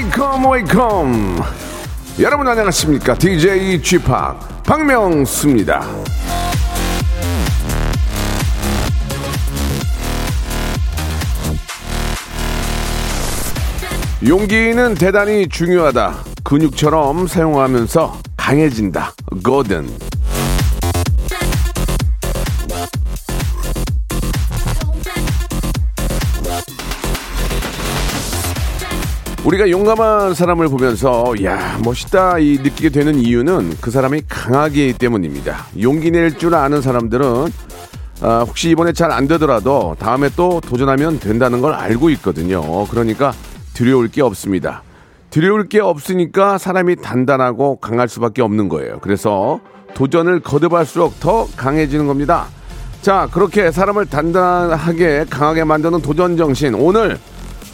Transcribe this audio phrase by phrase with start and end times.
[0.00, 1.42] Welcome Welcome
[2.20, 5.82] 여러분 안녕하십니까 DJ G Park 박명수입니다
[14.26, 16.14] 용기는 대단히 중요하다.
[16.44, 19.14] 근육처럼 사용하면서 강해진다.
[19.42, 19.88] 거든.
[29.44, 35.66] 우리가 용감한 사람을 보면서 야 멋있다 이 느끼게 되는 이유는 그 사람이 강하기 때문입니다.
[35.80, 37.26] 용기 낼 줄 아는 사람들은
[38.22, 42.86] 아, 혹시 이번에 잘 안 되더라도 다음에 또 도전하면 된다는 걸 알고 있거든요.
[42.88, 43.32] 그러니까
[43.72, 44.82] 두려울 게 없습니다.
[45.30, 48.98] 두려울 게 없으니까 사람이 단단하고 강할 수밖에 없는 거예요.
[49.00, 49.60] 그래서
[49.94, 52.46] 도전을 거듭할수록 더 강해지는 겁니다.
[53.00, 57.18] 자, 그렇게 사람을 단단하게 강하게 만드는 도전 정신 오늘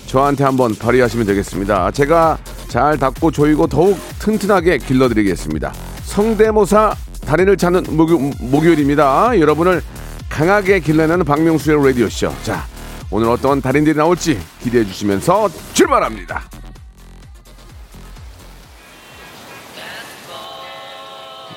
[0.06, 1.90] 저한테 한번 발휘하시면 되겠습니다.
[1.90, 5.72] 제가 잘 닦고 조이고 더욱 튼튼하게 길러드리겠습니다.
[6.04, 6.94] 성대모사
[7.26, 9.38] 달인을 찾는 목요, 목요 일입니다.
[9.38, 9.82] 여러분을
[10.28, 12.32] 강하게 길러내는 박명수의 라디오쇼.
[12.42, 12.64] 자,
[13.10, 16.42] 오늘 어떤 달인들이 나올지 기대해 주시면서 출발합니다.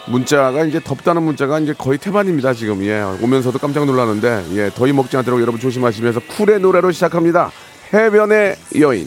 [0.08, 5.16] 문자가 이제 덥다는 문자가 이제 거의 태반입니다 지금 예 오면서도 깜짝 놀랐는데 예 더위 먹지
[5.18, 7.52] 않도록 여러분 조심하시면서 쿨의 노래로 시작합니다
[7.94, 9.06] 해변의 여인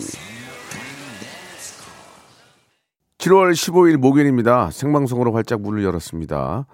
[3.19, 6.67] 7월 15일 목요일입니다 생방송으로 활짝 문을 열었습니다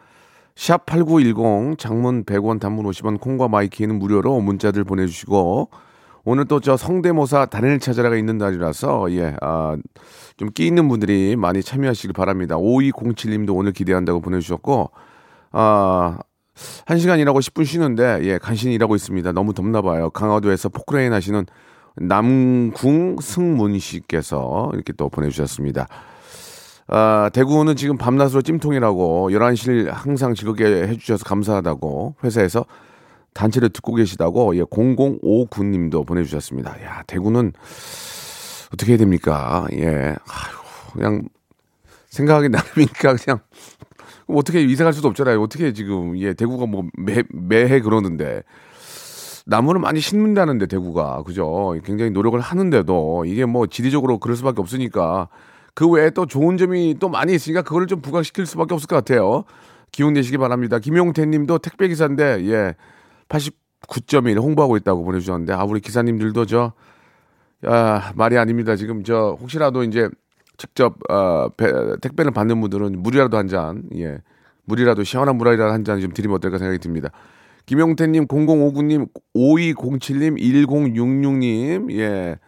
[0.56, 5.70] 샵 8910 장문 100원 단문 50원 콩과 My K는 무료로 문자들 보내주시고
[6.24, 9.76] 오늘 또 저 성대모사 달인을 찾아라가 있는 날이라서 예, 아,
[10.36, 12.56] 좀 끼 있는 분들이 많이 참여하시길 바랍니다.
[12.56, 14.90] 5207님도 오늘 기대한다고 보내주셨고
[15.52, 16.18] 아,
[16.86, 19.32] 1시간 일하고 10분 쉬는데 예, 간신히 일하고 있습니다.
[19.32, 20.10] 너무 덥나 봐요.
[20.10, 21.46] 강화도에서 포크레인 하시는
[22.00, 25.86] 남궁 승문 씨께서 이렇게 또 보내주셨습니다.
[26.88, 32.64] 아, 대구는 지금 밤낮으로 찜통이라고 11시를 항상 즐겁게 해주셔서 감사하다고 회사에서
[33.34, 36.82] 단체를 듣고 계시다고 예, 0059님도 보내주셨습니다.
[36.82, 37.52] 야 대구는
[38.72, 39.66] 어떻게 해야 됩니까?
[39.74, 41.28] 예, 아휴, 그냥
[42.08, 43.40] 생각하기 나름이니까 그냥
[44.26, 45.40] 어떻게 이사 갈 수도 없잖아요.
[45.42, 48.42] 어떻게 지금 예 대구가 뭐 매, 매해 그러는데
[49.48, 51.74] 나무를 많이 심는다는데 대구가 그죠?
[51.84, 55.28] 굉장히 노력을 하는데도 이게 뭐 지리적으로 그럴 수밖에 없으니까
[55.74, 59.44] 그 외에 또 좋은 점이 또 많이 있으니까 그거를 좀 부각시킬 수밖에 없을 것 같아요.
[59.90, 60.78] 기운 내시기 바랍니다.
[60.78, 62.74] 김용태님도 택배 기사인데 예
[63.30, 66.72] 89.1 홍보하고 있다고 보내주셨는데 아 우리 기사님들도 저
[67.64, 68.76] 아, 말이 아닙니다.
[68.76, 70.08] 지금 저 혹시라도 이제
[70.58, 71.72] 직접 어, 배,
[72.02, 74.18] 택배를 받는 분들은 물이라도 한 잔, 예,
[74.64, 77.10] 물이라도 시원한 물이라도 한 잔 좀 드리면 어떨까 생각이 듭니다.
[77.68, 82.38] 김용태님, 0059님, 5207님, 1066님, 예,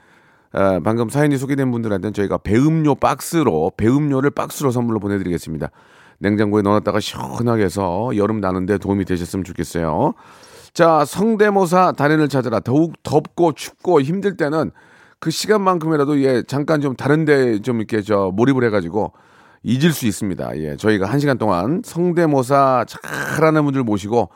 [0.52, 5.70] 아, 방금 사연이 소개된 분들한테는 저희가 배음료 박스로 배음료를 박스로 선물로 보내드리겠습니다.
[6.20, 10.14] 냉장고에 넣어놨다가 시원하게 해서 여름 나는데 도움이 되셨으면 좋겠어요.
[10.72, 12.60] 자, 성대모사 달인을 찾아라.
[12.60, 14.70] 더욱 덥고 춥고 힘들 때는
[15.18, 19.12] 그 시간만큼이라도 예, 잠깐 좀 다른데 좀 이렇게 저 몰입을 해가지고
[19.64, 20.56] 잊을 수 있습니다.
[20.60, 24.30] 예, 저희가 한 시간 동안 성대모사 잘하는 분들 모시고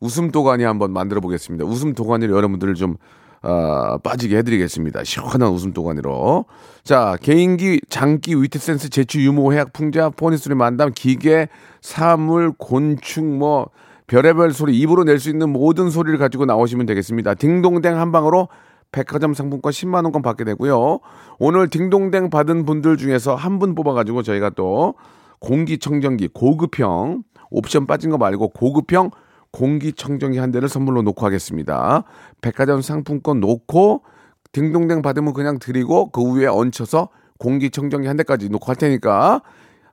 [0.00, 1.64] 웃음 도가니 한번 만들어 보겠습니다.
[1.64, 2.96] 웃음 도가니를 여러분들을 좀
[3.42, 5.02] 어, 빠지게 해드리겠습니다.
[5.04, 6.44] 시원한 웃음 도가니로.
[6.84, 11.48] 자, 개인기, 장기, 위트센스, 재치, 유머, 해학, 풍자, 포니스리 만담, 기계,
[11.80, 13.70] 사물, 곤충, 뭐,
[14.08, 17.32] 별의별 소리, 입으로 낼 수 있는 모든 소리를 가지고 나오시면 되겠습니다.
[17.34, 18.48] 딩동댕 한 방으로
[18.92, 20.98] 백화점 상품권 10만원권 받게 되고요.
[21.38, 24.94] 오늘 딩동댕 받은 분들 중에서 한 분 뽑아가지고 저희가 또
[25.38, 29.10] 공기청정기 고급형, 옵션 빠진 거 말고 고급형
[29.52, 32.04] 공기청정기 한 대를 선물로 놓고 하겠습니다.
[32.40, 34.04] 백화점 상품권 놓고
[34.52, 37.08] 딩동댕 받으면 그냥 드리고 그 위에 얹혀서
[37.38, 39.42] 공기청정기 한 대까지 놓고 할 테니까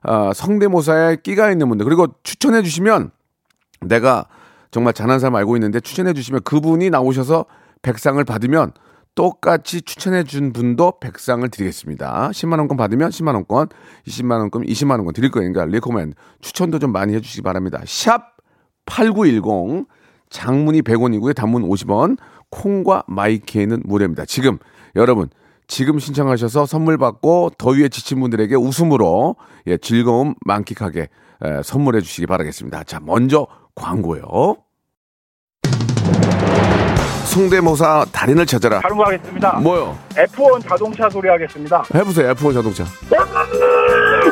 [0.02, 3.10] 아, 성대모사에 끼가 있는 분들 그리고 추천해 주시면
[3.80, 4.26] 내가
[4.70, 7.46] 정말 잘하는 사람 알고 있는데 추천해 주시면 그분이 나오셔서
[7.82, 8.72] 백상을 받으면
[9.14, 12.30] 똑같이 추천해 준 분도 백상을 드리겠습니다.
[12.30, 13.68] 10만 원권 받으면 10만 원권,
[14.06, 17.80] 20만 원권, 20만 원권 드릴 거니까 리코멘 추천도 좀 많이 해 주시기 바랍니다.
[17.84, 18.37] 샵
[18.88, 19.86] 8910
[20.30, 21.34] 장문이 100원이고요.
[21.34, 22.18] 단문 50원.
[22.50, 24.24] 콩과 마이케이는 무료입니다.
[24.24, 24.58] 지금
[24.96, 25.28] 여러분
[25.66, 29.36] 지금 신청하셔서 선물 받고 더위에 지친 분들에게 웃음으로
[29.66, 31.08] 예, 즐거움 만끽하게
[31.42, 32.84] 에, 선물해 주시기 바라겠습니다.
[32.84, 34.56] 자, 먼저 광고요.
[37.26, 38.80] 성대모사 달인을 찾아라.
[38.80, 39.60] 다른 거 하겠습니다.
[39.60, 39.96] 뭐요?
[40.14, 41.84] F1 자동차 소리 하겠습니다.
[41.94, 42.32] 해보세요.
[42.32, 42.84] F1 자동차.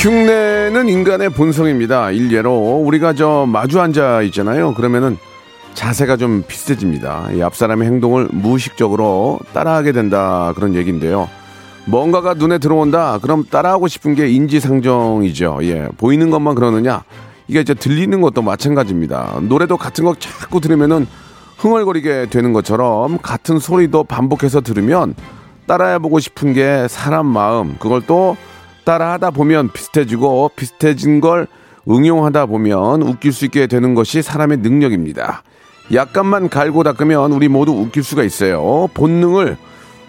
[0.00, 2.10] 흉내는 인간의 본성입니다.
[2.10, 4.72] 일례로 우리가 저 마주 앉아 있잖아요.
[4.72, 5.18] 그러면은
[5.74, 7.32] 자세가 좀 비슷해집니다.
[7.34, 11.28] 이 앞사람의 행동을 무의식적으로 따라하게 된다 그런 얘기인데요.
[11.84, 13.18] 뭔가가 눈에 들어온다.
[13.20, 15.58] 그럼 따라하고 싶은 게 인지상정이죠.
[15.64, 17.04] 예, 보이는 것만 그러느냐?
[17.46, 19.40] 이게 이제 들리는 것도 마찬가지입니다.
[19.42, 21.06] 노래도 같은 거 자꾸 들으면은
[21.58, 25.14] 흥얼거리게 되는 것처럼 같은 소리도 반복해서 들으면
[25.66, 27.76] 따라해보고 싶은 게 사람 마음.
[27.78, 28.38] 그걸 또
[28.90, 31.46] 따라 하다 보면 비슷해지고 비슷해진 걸
[31.88, 35.44] 응용하다 보면 웃길 수 있게 되는 것이 사람의 능력입니다.
[35.94, 38.88] 약간만 갈고 닦으면 우리 모두 웃길 수가 있어요.
[38.94, 39.56] 본능을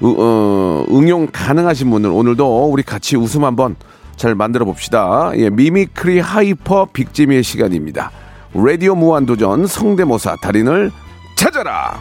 [0.03, 3.75] 으- 어, 응용 가능하신 분들 오늘도 우리 같이 웃음 한번
[4.15, 5.29] 잘 만들어 봅시다.
[5.35, 8.09] 예, mimicry hyper big재미의 시간입니다.
[8.55, 10.91] 라디오 무한도전 성대모사 달인을
[11.35, 11.99] 찾아라.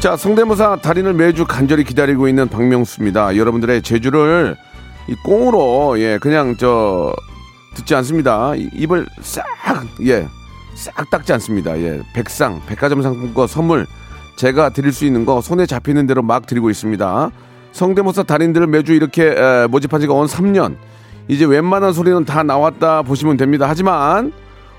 [0.00, 3.36] 자, 성대모사 달인을 매주 간절히 기다리고 있는 박명수입니다.
[3.36, 4.56] 여러분들의 제주를
[5.08, 7.12] 이 꽁으로 예 그냥 저
[7.74, 8.54] 듣지 않습니다.
[8.54, 9.44] 이- 입을 싹
[10.06, 10.26] 예.
[10.74, 11.76] 싹 닦지 않습니다.
[11.80, 12.00] 예.
[12.14, 13.86] 백상, 백화점 상품권 선물
[14.36, 17.30] 제가 드릴 수 있는 거 손에 잡히는 대로 막 드리고 있습니다.
[17.72, 20.76] 성대모사 달인들을 매주 이렇게 에, 모집한 지가 온 3년.
[21.26, 23.66] 이제 웬만한 소리는 다 나왔다 보시면 됩니다.
[23.68, 24.32] 하지만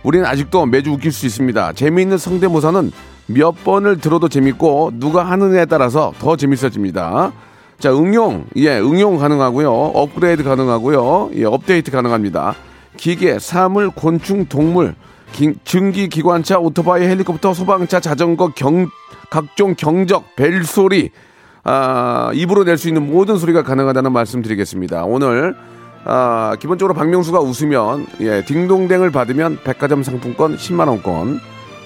[0.04, 1.74] 우리는 아직도 매주 웃길 수 있습니다.
[1.74, 2.92] 재미있는 성대모사는
[3.30, 7.32] 몇 번을 들어도 재밌고 누가 하느냐에 따라서 더 재밌어집니다.
[7.78, 9.72] 자, 응용, 예, 응용 가능하고요.
[9.72, 11.30] 업그레이드 가능하고요.
[11.36, 12.56] 예, 업데이트 가능합니다.
[12.98, 14.96] 기계, 사물, 곤충, 동물,
[15.32, 18.88] 기- 증기, 기관차, 오토바이, 헬리콥터, 소방차, 자전거, 경,
[19.30, 21.12] 각종 경적, 벨소리,
[21.64, 25.04] 아, 입으로 낼 수 있는 모든 소리가 가능하다는 말씀 드리겠습니다.
[25.06, 25.56] 오늘,
[26.04, 31.40] 아, 기본적으로 박명수가 웃으면, 예, 딩동댕을 받으면 백화점 상품권 10만원권,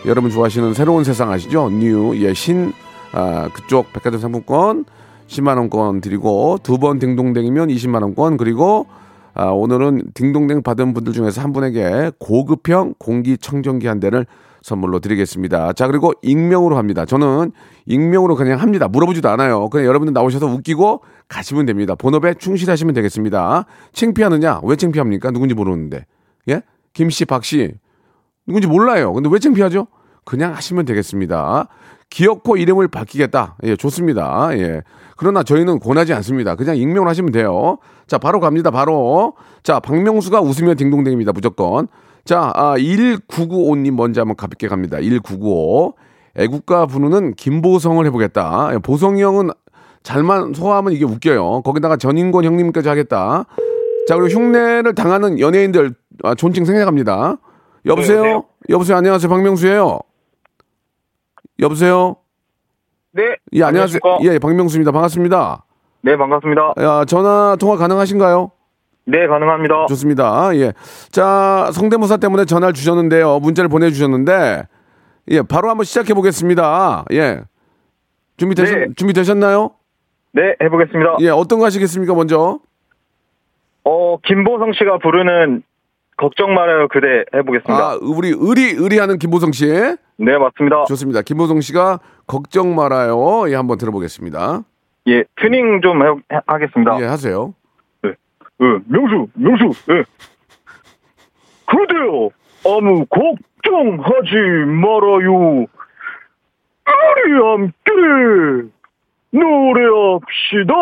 [0.05, 1.69] 여러분 좋아하시는 새로운 세상 아시죠?
[1.69, 2.73] new, 예, 신,
[3.13, 4.85] 아, 그쪽 백화점 상품권
[5.27, 8.87] 10만원권 드리고, 두 번 딩동댕이면 20만원권, 그리고,
[9.33, 14.25] 아, 오늘은 딩동댕 받은 분들 중에서 한 분에게 고급형 공기청정기 한 대를
[14.61, 15.73] 선물로 드리겠습니다.
[15.73, 17.05] 자, 그리고 익명으로 합니다.
[17.05, 17.51] 저는
[17.85, 18.87] 익명으로 그냥 합니다.
[18.87, 19.69] 물어보지도 않아요.
[19.69, 21.95] 그냥 여러분들 나오셔서 웃기고 가시면 됩니다.
[21.95, 23.65] 본업에 충실하시면 되겠습니다.
[23.93, 24.61] 창피하느냐?
[24.63, 25.31] 왜 창피합니까?
[25.31, 26.05] 누군지 모르는데.
[26.49, 26.61] 예?
[26.93, 27.73] 김 씨, 박 씨.
[28.45, 29.13] 누군지 몰라요.
[29.13, 29.87] 근데 왜 창피하죠?
[30.25, 31.67] 그냥 하시면 되겠습니다.
[32.09, 33.55] 기어코 이름을 바뀌겠다.
[33.63, 34.49] 예, 좋습니다.
[34.53, 34.83] 예.
[35.17, 36.55] 그러나 저희는 권하지 않습니다.
[36.55, 37.77] 그냥 익명을 하시면 돼요.
[38.07, 38.71] 자, 바로 갑니다.
[38.71, 39.33] 바로.
[39.63, 41.31] 자, 박명수가 웃으면 딩동댕입니다.
[41.31, 41.87] 무조건.
[42.25, 44.97] 자, 아, 1995님 먼저 한번 가볍게 갑니다.
[44.97, 45.95] 1995.
[46.35, 48.71] 애국가 부르는 김보성을 해보겠다.
[48.73, 49.49] 예, 보성이 형은
[50.03, 51.61] 잘만 소화하면 이게 웃겨요.
[51.63, 53.45] 거기다가 전인권 형님까지 하겠다.
[54.07, 57.37] 자, 그리고 흉내를 당하는 연예인들 아, 존칭 생각합니다.
[57.85, 58.23] 여보세요?
[58.23, 58.41] 네, 네.
[58.69, 58.97] 여보세요?
[58.97, 59.29] 안녕하세요.
[59.29, 59.99] 박명수예요.
[61.59, 62.15] 여보세요?
[63.11, 63.35] 네.
[63.53, 63.99] 예, 안녕하세요.
[64.23, 64.91] 예, 박명수입니다.
[64.91, 65.65] 반갑습니다.
[66.01, 66.73] 네, 반갑습니다.
[66.79, 68.51] 야, 전화 통화 가능하신가요?
[69.05, 69.85] 네, 가능합니다.
[69.87, 70.55] 좋습니다.
[70.55, 70.73] 예.
[71.11, 73.39] 자, 성대모사 때문에 전화를 주셨는데요.
[73.39, 74.63] 문자를 보내주셨는데,
[75.31, 77.05] 예, 바로 한번 시작해 보겠습니다.
[77.11, 77.41] 예.
[78.37, 78.85] 준비되셨, 네.
[78.95, 79.71] 준비되셨나요?
[80.31, 81.17] 네, 해보겠습니다.
[81.19, 82.59] 예, 어떤 거 하시겠습니까, 먼저?
[83.83, 85.63] 어, 김보성 씨가 부르는
[86.23, 87.73] 걱정 말아요 그대 해보겠습니다.
[87.73, 89.65] 아, 우리 의리, 의리하는 김보성 씨.
[89.67, 90.85] 네, 맞습니다.
[90.85, 91.21] 좋습니다.
[91.21, 93.49] 김보성 씨가 걱정 말아요.
[93.49, 94.61] 예, 한번 들어보겠습니다.
[95.07, 96.97] 예, 튜닝 좀 해, 해- 하겠습니다.
[97.01, 97.53] 예, 하세요.
[98.05, 98.13] 예,
[98.87, 100.03] 명수, 명수, 예.
[101.65, 102.29] 그대요,
[102.65, 104.35] 아무 걱정하지
[104.67, 105.65] 말아요.
[106.85, 108.69] 우리 함께
[109.31, 110.73] 노래합시다.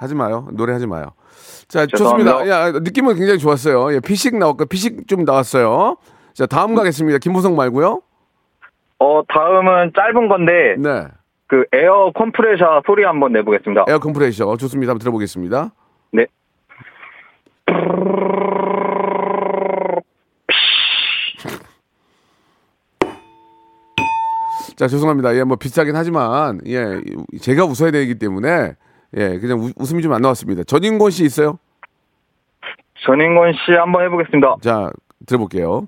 [0.00, 0.48] 하지 마요.
[0.52, 1.06] 노래하지 마요.
[1.68, 2.32] 자, 죄송합니다.
[2.32, 2.48] 좋습니다.
[2.48, 3.94] 야, 느낌은 굉장히 좋았어요.
[3.94, 5.96] 예, 피식 나왔고, 피식 좀 나왔어요.
[6.32, 7.18] 자, 다음 가겠습니다.
[7.18, 8.00] 김보성 말고요.
[8.98, 11.06] 어, 다음은 짧은 건데, 네.
[11.46, 13.84] 그 에어 컴프레셔 소리 한번 내보겠습니다.
[13.88, 14.56] 에어 컴프레셔.
[14.56, 14.90] 좋습니다.
[14.90, 15.72] 한번 들어보겠습니다.
[16.12, 16.26] 네.
[24.76, 25.36] 자, 죄송합니다.
[25.36, 27.00] 예, 뭐 비슷하긴 하지만, 예,
[27.40, 28.74] 제가 웃어야 되기 때문에,
[29.16, 30.64] 예, 그냥 우- 웃음이 좀 안 나왔습니다.
[30.64, 31.58] 전인권 씨 있어요?
[33.06, 34.56] 전인권 씨 한번 해보겠습니다.
[34.62, 34.90] 자,
[35.26, 35.86] 들어볼게요.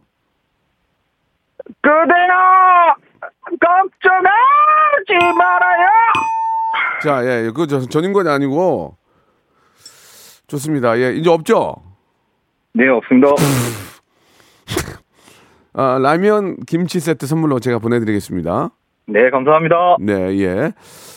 [1.80, 2.95] 그대여
[3.61, 5.87] 걱정하지 말아요.
[7.02, 8.97] 자, 예, 그, 저, 전인권이 아니고,
[10.47, 10.99] 좋습니다.
[10.99, 11.76] 예, 이제 없죠?
[12.73, 13.28] 네, 없습니다.
[15.75, 18.71] 아, 라면 김치 세트 선물로 제가 보내드리겠습니다.
[19.09, 19.97] 네, 감사합니다.
[20.01, 20.73] 네, 예.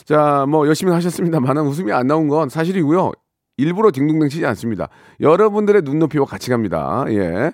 [0.06, 3.12] 자, 뭐 열심히 하셨습니다만 웃음이 안 나온 건 사실이고요.
[3.58, 4.90] 일부러 딩동댕 치지 않습니다.
[5.20, 7.06] 여러분들의 눈높이와 같이 갑니다.
[7.10, 7.52] 예.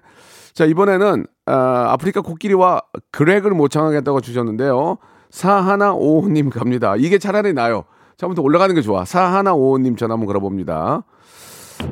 [0.53, 4.97] 자, 이번에는 아, 아프리카 코끼리와 그렉을 모창하겠다고 주셨는데요.
[5.29, 6.95] 사하나오호님 갑니다.
[6.97, 7.83] 이게 차라리 나요.
[8.17, 9.03] 처음부터 올라가는 게 좋아.
[9.03, 11.03] 사하나오호님 전화 한번 걸어봅니다.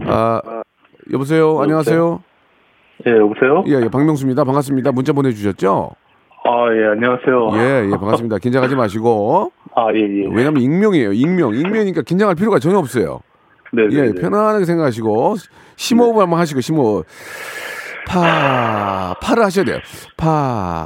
[0.06, 0.42] 아,
[1.12, 1.60] 여보세요.
[1.62, 2.24] 안녕하세요.
[3.08, 3.64] 예, 여보세요?
[3.68, 4.44] 예, 예, 박명수입니다.
[4.44, 4.92] 반갑습니다.
[4.92, 5.92] 문자 보내주셨죠?
[6.46, 7.50] 아, 예, 안녕하세요.
[7.54, 8.38] 예, 예, 반갑습니다.
[8.40, 9.52] 긴장하지 마시고.
[9.76, 10.28] 아, 예, 예.
[10.34, 11.14] 왜냐면 익명이에요.
[11.14, 11.54] 익명.
[11.56, 13.22] 익명이니까 긴장할 필요가 전혀 없어요.
[13.72, 13.96] 네, 네.
[13.96, 14.22] 예, 네.
[14.22, 15.36] 편안하게 생각하시고
[15.78, 17.06] 심호흡 한번 하시고 심호흡.
[18.08, 19.78] 파 파를 하셔야 돼요.
[20.18, 20.86] 파.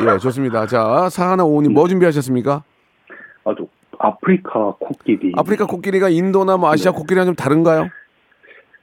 [0.00, 0.66] 예, 좋습니다.
[0.66, 2.62] 자, 사하나 오님 뭐 준비하셨습니까?
[3.44, 3.64] 아, 저
[3.98, 5.32] 아프리카 코끼리.
[5.36, 7.88] 아프리카 코끼리가 인도나 뭐 아시아 코끼리랑 좀 다른가요?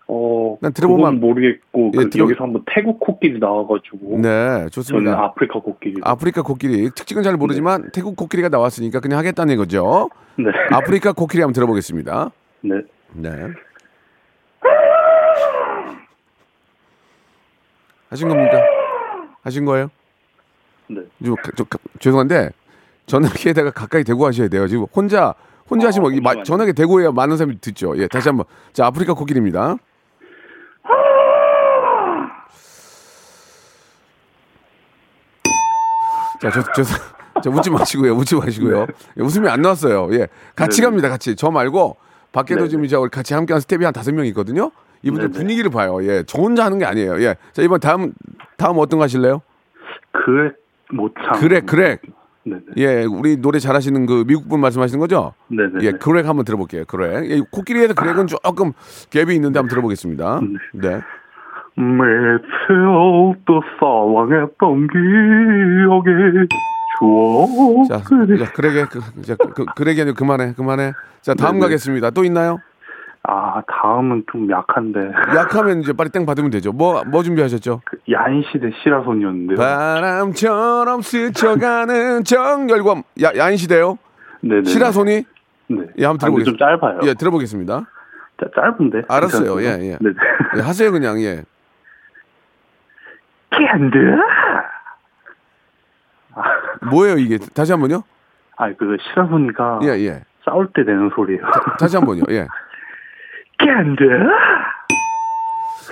[0.09, 4.19] 어, 난 들어보면- 모르겠고, 예, 그 들어- 여기서 한번 태국 코끼리 나와가지고.
[4.19, 5.19] 네, 저는 좋습니다.
[5.19, 5.95] 아프리카 코끼리.
[6.01, 10.09] 아프리카 코끼리 특징은 잘 모르지만 태국 코끼리가 나왔으니까 그냥 하겠다는 거죠.
[10.37, 10.45] 네.
[10.71, 12.31] 아프리카 코끼리 한번 들어보겠습니다.
[12.61, 12.75] 네.
[13.13, 13.29] 네.
[18.09, 18.61] 하신 겁니까?
[19.43, 19.89] 하신 거예요?
[20.87, 21.01] 네.
[21.23, 21.35] 좀
[21.69, 22.51] 가- 죄송한데
[23.05, 24.67] 전화기에다가 가까이 대고 하셔야 돼요.
[24.67, 25.33] 지금 혼자
[25.69, 26.43] 혼자 하시면 이 마-.
[26.43, 27.97] 전화기 대고 해야 많은 사람이 듣죠.
[27.97, 28.45] 예, 다시 한번.
[28.71, 29.75] 자, 아프리카 코끼리입니다.
[36.41, 36.83] 자, 저, 저,
[37.43, 38.13] 저 웃지 마시고요.
[38.13, 38.87] 웃지 마시고요.
[39.17, 40.09] 예, 웃음이 안 나왔어요.
[40.13, 40.89] 예, 같이 네네.
[40.89, 41.09] 갑니다.
[41.09, 41.35] 같이.
[41.35, 41.97] 저 말고
[42.31, 42.69] 밖에도 네네.
[42.69, 44.71] 지금 이제 우리 같이 함께한 스텝이 한 다섯 명 있거든요.
[45.03, 45.39] 이분들 네네.
[45.39, 46.03] 분위기를 봐요.
[46.03, 47.21] 예, 저 혼자 하는 게 아니에요.
[47.21, 48.13] 예, 자 이번 다음
[48.57, 49.41] 다음 어떤 거 하실래요?
[50.11, 50.51] 그래,
[50.91, 51.39] 모창.
[51.39, 51.97] 그래, 그래.
[52.43, 52.61] 네네.
[52.77, 55.33] 예, 우리 노래 잘하시는 그 미국 분 말씀하시는 거죠?
[55.49, 55.79] 네네.
[55.81, 56.85] 예, 그렉 한번 들어볼게요.
[56.85, 57.29] 그렉.
[57.29, 58.71] 예, 코끼리에서 그렉은 조금
[59.09, 60.39] 갭이 있는데 한번 들어보겠습니다.
[60.73, 61.01] 네.
[61.77, 66.47] 매체어 또 사랑했던 기억에
[66.97, 67.87] 추억.
[67.87, 70.93] 자, 자 그렉에 그, 자, 그, 그, 그렉이 아니고 그만해, 그만해.
[71.21, 71.65] 자, 다음 네네.
[71.65, 72.09] 가겠습니다.
[72.09, 72.57] 또 있나요?
[73.23, 75.11] 아, 다음은 좀 약한데.
[75.35, 76.71] 약하면 이제 빨리 땡 받으면 되죠.
[76.71, 77.81] 뭐, 뭐 준비하셨죠?
[77.85, 79.57] 그 야인시대 시라손이었는데요.
[79.57, 83.97] 바람처럼 스쳐가는 정열과 야, 야인시대요?
[84.41, 84.63] 네네.
[84.63, 85.23] 시라손이?
[85.69, 85.77] 네.
[85.97, 86.65] 예, 한번 아, 근데 좀 들어보겠습니다.
[86.65, 86.99] 짧아요.
[87.03, 87.85] 예, 들어보겠습니다.
[88.39, 89.01] 짜- 짧은데.
[89.09, 89.55] 알았어요.
[89.55, 89.83] 괜찮아요?
[89.83, 89.97] 예, 예.
[89.99, 90.09] 네.
[90.57, 91.43] 예, 하세요, 그냥, 예.
[93.57, 93.97] 캔드.
[96.91, 97.37] 뭐예요, 이게?
[97.53, 98.03] 다시 한 번요?
[98.57, 100.21] 아, 그 시라손이가 예, 예.
[100.45, 101.41] 싸울 때 내는 소리예요.
[101.79, 102.47] 다시 한 번요, 예.
[103.59, 104.03] 캔드.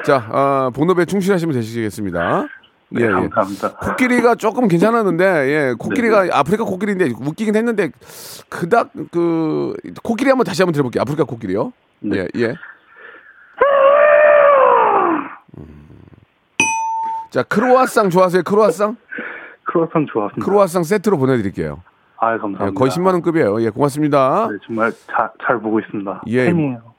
[0.03, 2.47] 자, 아, 본업에 충실하시면 되시겠습니다.
[2.97, 3.09] 예, 네, 예.
[3.29, 3.69] 감사합니다.
[3.77, 7.89] 코끼리가 조금 괜찮았는데, 예, 코끼리가 아프리카 코끼리인데 웃기긴 했는데
[8.49, 11.01] 그닥 그 코끼리 한번 다시 한번 들어볼게요.
[11.01, 11.73] 아프리카 코끼리요.
[12.01, 12.19] 네.
[12.19, 12.53] 예, 예.
[17.35, 18.43] 자, 크로아상 좋아하세요?
[18.43, 18.95] 크로아상?
[19.65, 20.45] 크로아상 좋았습니다.
[20.45, 21.81] 크로아상 세트로 보내드릴게요.
[22.17, 22.79] 아, 예, 감사합니다.
[22.79, 23.61] 거의 10만 원급이에요.
[23.61, 24.47] 예, 고맙습니다.
[24.49, 26.21] 네, 정말 자, 잘 보고 있습니다.
[26.29, 26.49] 예.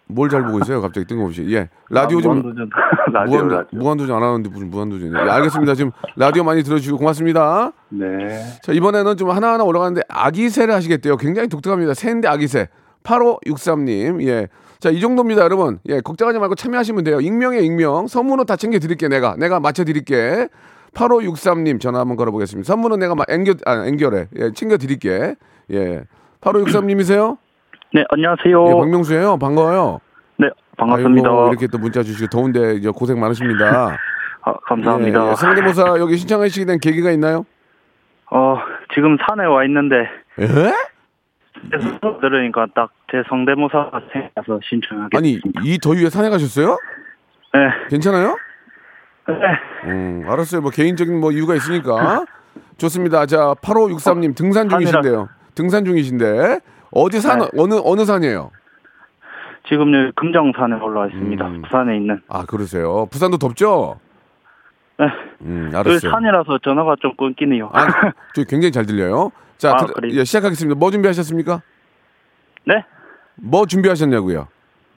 [0.09, 0.83] 뭘 잘 보고 있어요?
[0.83, 1.51] 갑자기 뜬금없이.
[1.55, 2.71] 예, 라디오 아, 좀 무한도전.
[3.15, 3.79] 라디오, 무한도, 라디오.
[3.81, 5.25] 무한도전 안 하는데 무슨 무한도전이야.
[5.27, 5.75] 예, 알겠습니다.
[5.75, 7.73] 지금 라디오 많이 들어주시고 고맙습니다.
[7.89, 8.29] 네.
[8.63, 11.17] 자, 이번에는 좀 하나하나 올라가는데 아기새를 하시겠대요.
[11.17, 11.95] 굉장히 독특합니다.
[11.95, 12.69] 새인데 아기새.
[13.05, 14.23] 8563님.
[14.29, 14.49] 예.
[14.79, 15.79] 자, 이 정도입니다, 여러분.
[15.89, 17.21] 예, 걱정하지 말고 참여하시면 돼요.
[17.21, 18.07] 익명이에요, 익명.
[18.07, 19.37] 선물은 다 챙겨 드릴게, 내가.
[19.37, 20.49] 내가 맞춰 드릴게.
[20.95, 22.67] 8563님 전화 한번 걸어 보겠습니다.
[22.67, 24.29] 선물은 내가 막 앵겨 아, 앵겨래.
[24.39, 25.35] 예, 챙겨 드릴게.
[25.73, 26.05] 예.
[26.41, 27.37] 8563님이세요?
[27.93, 28.67] 네, 안녕하세요.
[28.69, 29.39] 예, 박명수예요.
[29.39, 30.01] 반가워요.
[30.39, 31.29] 네, 반갑습니다.
[31.29, 33.99] 아이고, 이렇게 또 문자 주시고 더운데 이제 고생 많으십니다.
[34.43, 35.27] 아, 감사합니다.
[35.27, 35.35] 예, 예.
[35.35, 37.45] 성대모사 여기 신청하시게 된 계기가 있나요?
[38.31, 38.59] 어,
[38.95, 39.97] 지금 산에 와 있는데
[40.41, 40.47] 예?
[42.21, 45.61] 들으니까 딱 제 성대모사가 생각나서 신청하게 아니 됐습니다.
[45.65, 46.77] 이 더위에 산에 가셨어요?
[47.55, 47.61] 네.
[47.89, 48.37] 괜찮아요?
[49.29, 49.35] 네.
[49.85, 50.61] 음, 알았어요.
[50.61, 52.25] 뭐 개인적인 뭐 이유가 있으니까.
[52.79, 53.27] 좋습니다.
[53.27, 55.29] 자, 8563님 등산 중이신데요.
[55.55, 56.59] 등산 중이신데
[56.91, 57.47] 어디 산 네.
[57.57, 58.51] 어느 어느 산이에요?
[59.69, 61.47] 지금 여기 금정산에 올라와 있습니다.
[61.47, 61.63] 음.
[61.63, 62.21] 부산에 있는.
[62.29, 63.07] 아, 그러세요.
[63.11, 64.01] 부산도 덥죠?
[64.99, 65.07] 네.
[65.43, 66.11] 음, 알았어요.
[66.11, 67.71] 산이라서 전화가 좀 끊기네요.
[67.73, 67.87] 아,
[68.35, 69.31] 저 굉장히 잘 들려요.
[69.59, 70.21] 자, 아, 들- 그래요?
[70.21, 70.79] 예, 시작하겠습니다.
[70.79, 71.63] 뭐 준비하셨습니까?
[72.65, 72.85] 네.
[73.37, 74.49] 뭐 준비하셨냐고요?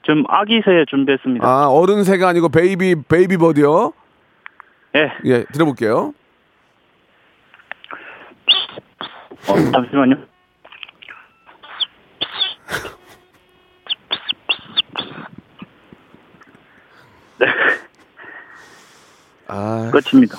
[0.02, 1.46] 좀 아기 새 준비했습니다.
[1.46, 3.92] 아, 어른 새가 아니고 baby baby bird요.
[4.96, 5.12] 예.
[5.26, 6.12] 예, 들어볼게요.
[9.48, 10.16] 어, 잠시만요.
[19.48, 20.38] 아, 끝입니다.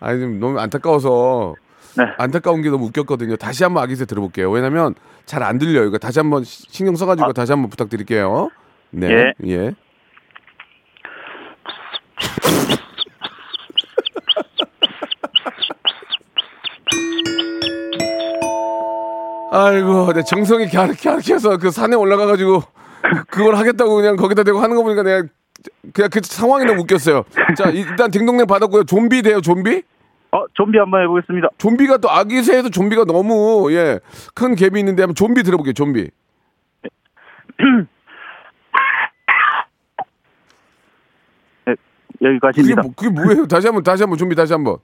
[0.00, 1.54] 아니 좀 너무 안타까워서
[1.96, 2.04] 네.
[2.18, 3.36] 안타까운 게 너무 웃겼거든요.
[3.36, 4.50] 다시 한번 아기새 들어볼게요.
[4.50, 4.94] 왜냐면
[5.26, 5.86] 잘 안 들려요.
[5.86, 8.50] 이거 다시 한번 시- 신경 써가지고 다시 한번 부탁드릴게요.
[8.90, 9.08] 네.
[9.10, 9.32] 예.
[9.48, 9.74] 예.
[19.52, 22.62] 아이고, 내 정성이 갸륵갸륵해서 그 산에 올라가가지고
[23.28, 25.22] 그걸 하겠다고 그냥 거기다 대고 하는 거 보니까 내가
[25.92, 27.24] 그냥 그 상황이 너무 웃겼어요.
[27.56, 28.84] 자, 일단 딩동댕 받았고요.
[28.84, 29.82] 좀비 돼요, 좀비?
[30.34, 31.48] 어, 좀비 한번 해보겠습니다.
[31.58, 34.00] 좀비가 또 아기 새에도 좀비가 너무 예
[34.34, 36.10] 큰 갭이 있는데 한번 좀비 들어볼게요 좀비
[41.66, 41.74] 네,
[42.18, 42.82] 그게, 여기까지입니다.
[42.82, 44.76] 뭐, 그게 뭐예요 다시 한번 다시 한번 좀비 다시 한번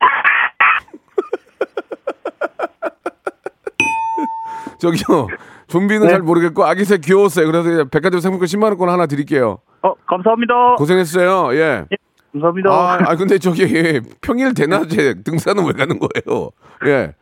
[4.80, 5.28] 저기요
[5.68, 6.12] 좀비는 네.
[6.12, 10.74] 잘 모르겠고 아기 새 귀여웠어요 그래서 백화점 상품권 10만 원권 하나 드릴게요 어, 감사합니다.
[10.76, 11.84] 고생했어요 예
[12.32, 12.70] 감사합니다.
[12.70, 13.64] 아, 아 근데 저기
[14.20, 16.50] 평일 대낮에 등산은 왜 가는 거예요
[16.86, 17.14] 예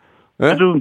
[0.43, 0.51] 예?
[0.51, 0.81] 요즘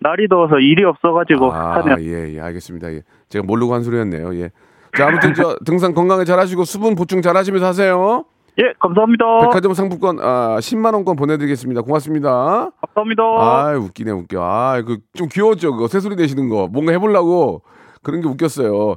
[0.00, 2.92] 날이 더워서 일이 없어가지고 아, 산에 예, 예, 알겠습니다.
[2.92, 3.02] 예.
[3.28, 4.34] 제가 모르고 한 소리였네요.
[4.36, 4.50] 예.
[4.96, 8.24] 자, 아무튼 저 등산 건강에 잘 하시고 수분 보충 잘 하시면서 하세요.
[8.58, 9.24] 예, 감사합니다.
[9.40, 11.82] 백화점 상품권 아, 10만 원권 보내 드리겠습니다.
[11.82, 12.70] 고맙습니다.
[12.94, 13.22] 감사합니다.
[13.22, 14.40] 아, 웃기네, 웃겨.
[14.42, 15.72] 아, 그 좀 귀여웠죠.
[15.72, 16.66] 그거 새소리 내시는 거.
[16.70, 17.62] 뭔가 해 보려고
[18.02, 18.96] 그런 게 웃겼어요.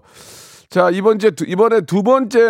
[0.70, 2.42] 자, 이번 주 이번에 두 번째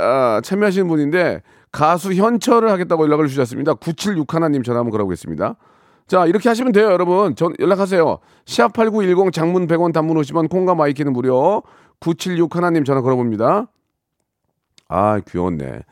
[0.00, 3.74] 아, 참여하시는 분인데 가수 현철을 하겠다고 연락을 주셨습니다.
[3.74, 5.56] 976 하나님 전화 한번 걸어보겠습니다.
[6.06, 7.36] 자, 이렇게 하시면 돼요, 여러분.
[7.36, 8.18] 전 연락하세요.
[8.44, 11.62] 샵8910 장문 100원 단문 50원 콩과 마이키는 무료.
[12.00, 13.68] 976 하나님 전화 걸어봅니다.
[14.88, 15.82] 아, 귀여웠네.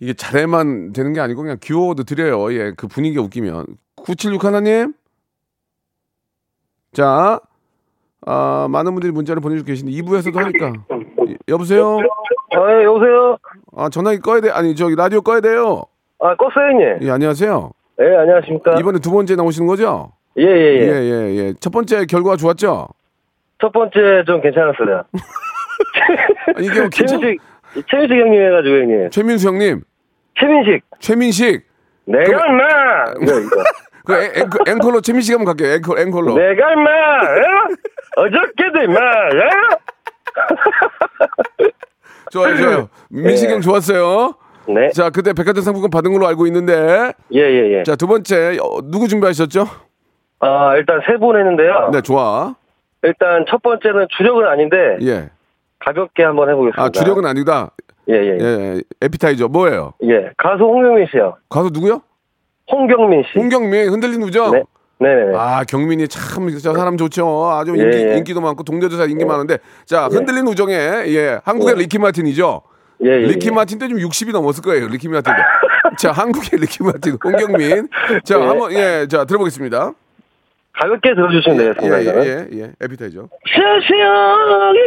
[0.00, 2.52] 이게 잘해만 되는 게 아니고 그냥 귀여워도 드려요.
[2.52, 3.66] 예, 그 분위기가 웃기면.
[3.94, 4.94] 976 하나님.
[6.92, 7.38] 자,
[8.26, 10.72] 아, 많은 분들이 문자를 보내주고 계신데 2부에서도 하니까.
[11.28, 11.98] 예, 여보세요?
[12.54, 13.36] 아, 예, 여보세요?
[13.76, 14.50] 아, 전화기 꺼야 돼.
[14.50, 15.82] 아니, 저기 라디오 꺼야 돼요.
[16.18, 16.98] 아, 껐어요, 형님?
[17.02, 17.70] 예, 안녕하세요.
[18.00, 18.76] 예, 안녕하십니까?
[18.78, 20.12] 이번에 두 번째 나오시는 거죠?
[20.38, 21.02] 예, 예, 예, 예.
[21.02, 21.52] 예, 예.
[21.60, 22.88] 첫 번째 결과가 좋았죠?
[23.60, 25.02] 첫 번째 좀 괜찮았어요.
[26.56, 27.18] 아니, 이게 뭐 괜찮...
[27.20, 27.40] 최민식,
[27.88, 29.10] 최민식 형님 해가지고, 형님.
[29.10, 29.82] 최민수 형님,
[30.38, 30.82] 최민식!
[31.00, 31.62] 최민식.
[32.04, 33.04] 내가 인마!
[33.22, 33.62] 이거, 이거.
[34.04, 35.74] 그 앵, 앵, 앵콜로 최민식 한번 갈게요.
[35.76, 36.34] 앵콜, 앵콜로.
[36.34, 36.90] 내가 인마!
[36.90, 38.22] 어?
[38.22, 39.00] 어저께도 인마!
[39.34, 39.50] 예?
[42.32, 42.88] 좋아요, 좋아요.
[43.10, 43.54] 민식 예.
[43.54, 44.32] 형 좋았어요.
[44.68, 44.90] 네.
[44.90, 47.12] 자, 그때 백화점 상품권 받은 걸로 알고 있는데.
[47.34, 47.82] 예, 예, 예.
[47.82, 49.66] 자, 두 번째, 어, 누구 준비하셨죠?
[50.40, 51.90] 아, 일단 세 분 했는데요.
[51.92, 52.54] 네, 좋아.
[53.02, 55.28] 일단 첫 번째는 주력은 아닌데, 예.
[55.80, 56.82] 가볍게 한번 해보겠습니다.
[56.82, 57.70] 아, 주력은 아니다.
[58.08, 58.74] 예, 예, 예, 예.
[58.76, 58.82] 예.
[59.02, 59.48] 에피타이저.
[59.48, 59.92] 뭐예요?
[60.04, 60.30] 예.
[60.38, 61.36] 가수 홍경민 씨요.
[61.50, 62.00] 가수 누구요?
[62.70, 63.38] 홍경민 씨.
[63.38, 64.52] 홍경민, 흔들린 우정.
[64.52, 64.62] 네.
[65.02, 65.36] 네네네.
[65.36, 67.50] 아, 경민이 참, 저 사람 좋죠.
[67.52, 68.16] 아주 인기, 예, 예.
[68.18, 69.58] 인기도 많고, 동료도 인기 많은데.
[69.84, 71.80] 자, 흔들린 우정에, 예, 한국의 예.
[71.80, 72.62] 리키 마틴이죠.
[73.04, 73.16] 예, 예.
[73.26, 73.50] 리키 예.
[73.50, 75.42] 마틴 때 좀 60이 넘었을 거예요, 리키 마틴 때.
[75.98, 77.88] 자, 한국의 리키 마틴, 홍경민.
[78.24, 78.42] 자, 예.
[78.44, 79.92] 한번, 예, 자, 들어보겠습니다.
[80.74, 82.24] 가볍게 들어주시면 예, 되겠습니다.
[82.24, 82.28] 예.
[82.28, 83.28] 예, 예, 에피타이저.
[83.52, 84.02] 세상에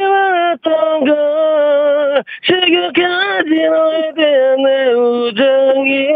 [0.04, 6.08] 왔던 걸 지금까지 너에 대한 내 우정이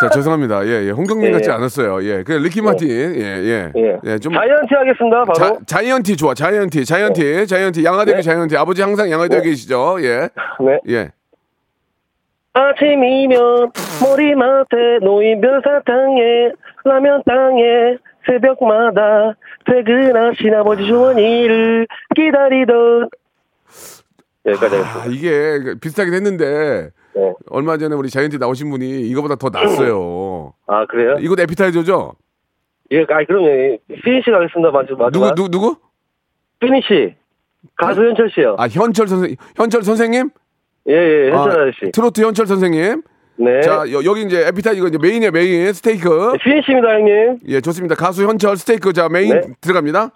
[0.00, 0.66] 자, 죄송합니다.
[0.66, 0.90] 예, 예.
[0.90, 1.32] 홍경민 예.
[1.32, 2.02] 같지 않았어요.
[2.04, 2.22] 예.
[2.22, 2.88] 그 리키 마틴.
[2.88, 3.72] 예, 예.
[3.76, 3.98] 예.
[4.04, 6.34] 예, 좀 자이언티 하겠습니다 바로 자, 자이언티 좋아.
[6.34, 6.84] 자이언티.
[6.84, 7.46] 자이언티.
[7.46, 7.84] 자이언티.
[7.84, 8.22] 양화대교 네.
[8.22, 8.56] 자이언티.
[8.56, 9.98] 아버지 항상 양화대교 계시죠?
[10.00, 10.28] 예.
[10.60, 10.80] 네.
[10.88, 11.10] 예.
[12.54, 13.70] 아침이면
[14.02, 16.52] 머리맡에 놓인 별사탕에
[16.84, 19.34] 라면 땅에 새벽마다
[19.66, 23.08] 퇴근하신 아버지 주머니를 기다리던
[24.44, 27.32] 여기까지 아, 이게 그 비슷하긴 했는데 네.
[27.50, 30.52] 얼마 전에 우리 자이언티 나오신 분이 이거보다 더 낫어요.
[30.66, 31.16] 아 그래요?
[31.20, 32.14] 이것도 에피타이저죠?
[32.92, 35.76] 예, 아 그럼요 피니시 가겠습니다 마지막 누구 누구 누구?
[36.60, 37.14] 피니시.
[37.76, 38.56] 가수 현철 씨요.
[38.58, 40.30] 아, 현철 선생, 현철 선생님?
[40.88, 41.92] 예, 예, 현철 아, 아저씨.
[41.92, 43.02] 트로트 현철 선생님.
[43.36, 43.60] 네.
[43.62, 45.72] 자, 여기 이제 에피타이 이거 이제 메인이야, 메인.
[45.72, 46.08] 스테이크.
[46.32, 47.38] 네, 피니시입니다, 형님.
[47.48, 47.94] 예, 좋습니다.
[47.94, 48.92] 가수 현철 스테이크.
[48.92, 49.40] 자, 메인 네.
[49.60, 50.10] 들어갑니다.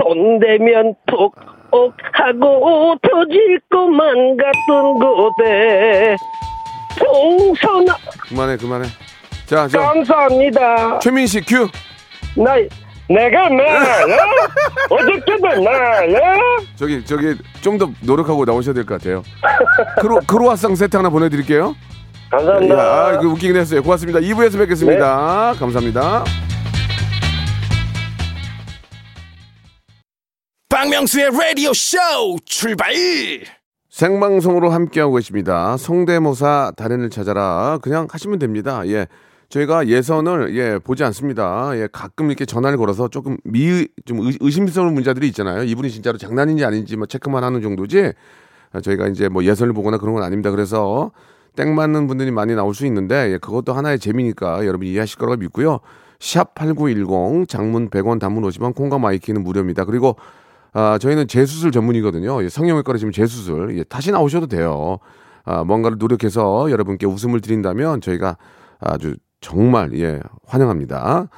[0.00, 1.34] 손대면 톡,
[1.72, 6.16] 옥 하고 터질 것만 같던 그대.
[6.98, 7.96] 동선아,
[8.28, 8.88] 그만해, 그만해.
[9.46, 10.98] 자, 저, 감사합니다.
[11.00, 11.68] 최민식 큐.
[12.36, 12.54] 나,
[13.08, 14.04] 내가 나야?
[14.88, 16.00] 어저께도 나야?
[16.76, 19.22] 저기, 저기, 좀 더 노력하고 나오셔야 될 것 같아요.
[20.00, 21.74] 크로, 크로아상 세트 하나 보내드릴게요.
[22.30, 22.74] 감사합니다.
[22.78, 23.82] 야, 아, 그 웃기긴 했어요.
[23.82, 24.20] 고맙습니다.
[24.20, 25.54] 2부에서 뵙겠습니다.
[25.58, 26.24] 감사합니다.
[30.82, 31.96] 박명수의 라디오 쇼
[32.44, 32.92] 출발
[33.88, 35.76] 생방송으로 함께하고 계십니다.
[35.76, 37.78] 성대모사 달인을 찾아라.
[37.80, 38.82] 그냥 하시면 됩니다.
[38.88, 39.06] 예.
[39.48, 41.70] 저희가 예선을 예 보지 않습니다.
[41.76, 45.62] 예 가끔 이렇게 전화를 걸어서 조금 미좀 의심스러운 문자들이 있잖아요.
[45.62, 48.12] 이분이 진짜로 장난인지 아닌지 뭐 체크만 하는 정도지.
[48.72, 50.50] 아, 저희가 이제 뭐 예선을 보거나 그런 건 아닙니다.
[50.50, 51.12] 그래서
[51.54, 55.78] 땡 맞는 분들이 많이 나올 수 있는데 예, 그것도 하나의 재미니까 여러분 이해하실 거라고 믿고요.
[56.18, 59.84] 샵 8910 장문 100원 단문 50원 콩과 my K는 무료입니다.
[59.84, 60.16] 그리고
[60.72, 62.42] 아, 저희는 재수술 전문이거든요.
[62.42, 63.76] 예, 성형외과로 지금 재수술.
[63.78, 64.98] 예, 다시 나오셔도 돼요.
[65.44, 68.36] 아, 뭔가를 노력해서 여러분께 웃음을 드린다면 저희가
[68.80, 71.28] 아주 정말, 예, 환영합니다.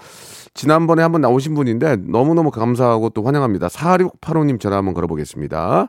[0.53, 3.69] 지난번에 한번 나오신 분인데 너무너무 감사하고 또 환영합니다.
[3.69, 5.89] 4685님 전화 한번 걸어보겠습니다.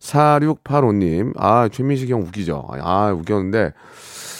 [0.00, 1.32] 4685님.
[1.36, 2.66] 아, 최민식 형 웃기죠?
[2.80, 3.72] 아, 웃겼는데.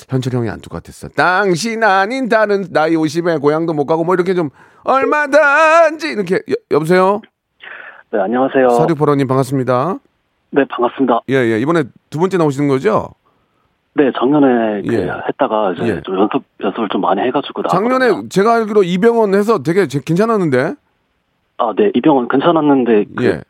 [0.09, 1.09] 현철 형이 안 똑같았어.
[1.09, 4.51] 당신 아닌 다른 나이 50에 고향도 못 가고 뭐 이렇게 좀
[4.85, 7.21] 얼마든지 이렇게 여, 여보세요?
[8.17, 8.69] 네, 안녕하세요.
[8.69, 9.99] 4685님 반갑습니다.
[10.53, 11.21] 네, 반갑습니다.
[11.29, 11.61] 예, 예.
[11.61, 13.11] 이번에 두 번째 나오시는 거죠?
[13.93, 15.11] 네, 작년에 그 예.
[15.29, 16.01] 했다가 이제 예.
[16.03, 18.29] 좀 연습 연습을 좀 많이 해가지고 작년에 나왔거든요.
[18.31, 20.77] 제가 알기로 이병헌 해서 되게 제- 괜찮았는데.
[21.59, 23.43] 아, 네, 이병헌 괜찮았는데 그 예.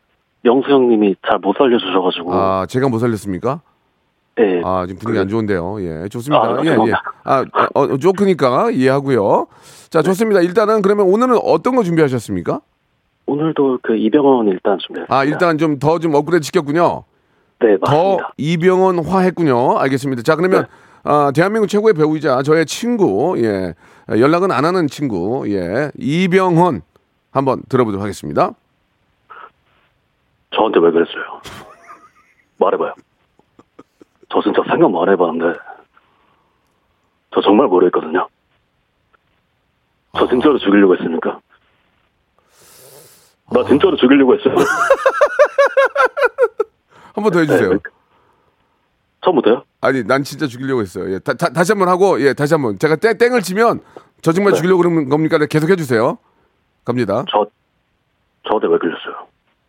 [0.45, 3.61] 영수 형님이 잘 못 살려주셔가지고 아, 제가 못 살렸습니까?
[4.37, 5.77] 네, 아, 지금 분위기 안 좋은데요.
[5.81, 6.43] 예, 좋습니다.
[6.43, 6.65] 아, 예, 예.
[6.65, 7.03] 죄송합니다.
[7.23, 9.47] 아, 어, 어, 조크니까 이해하고요.
[9.91, 10.41] 자, 좋습니다.
[10.41, 12.61] 일단은 그러면 오늘은 어떤 거 준비하셨습니까?
[13.27, 15.15] 오늘도 그 이병헌 일단 준비했습니다.
[15.15, 17.05] 아, 일단 좀 더 좀 업그레이드 시켰군요.
[17.61, 18.33] 네, 더 맞습니다.
[18.37, 19.79] 이병헌 화 했군요.
[19.79, 20.23] 알겠습니다.
[20.23, 20.67] 자, 그러면
[21.03, 23.75] 아, 대한민국 최고의 배우이자 저의 친구, 예,
[24.09, 26.83] 연락은 안 하는 친구, 예, 이병헌
[27.33, 28.51] 한번 들어보도록 하겠습니다.
[30.55, 31.41] 저한테 왜 그랬어요?
[32.59, 32.95] 말해봐요.
[34.31, 35.59] 저 진짜 생각 많이 해봤는데
[37.35, 38.27] 저 정말 모르겠거든요.
[40.19, 41.39] 저 진짜로 죽이려고 했습니까?
[43.53, 44.55] 나 진짜로 죽이려고 했어요.
[47.15, 47.71] 한 번 더 해주세요.
[47.73, 47.79] 네,
[49.23, 49.63] 처음부터요?
[49.81, 51.11] 아니, 난 진짜 죽이려고 했어요.
[51.13, 51.33] 예, 다,
[51.65, 52.79] 시 한 번 하고, 예, 다시 한 번.
[52.79, 53.81] 제가 땡, 땡을 치면
[54.23, 54.57] 저 정말 네.
[54.59, 55.39] 죽이려고 그러는 겁니까?
[55.39, 56.19] 네, 계속 해주세요.
[56.85, 57.25] 갑니다.
[57.31, 57.47] 저
[58.49, 59.27] 저한테 왜 그랬어요?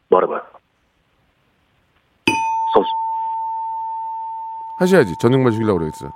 [0.10, 0.42] 말해봐요.
[2.74, 2.84] 저,
[4.80, 5.16] 하셔야지.
[5.20, 6.12] 저 정말 죽이려고 그랬어요.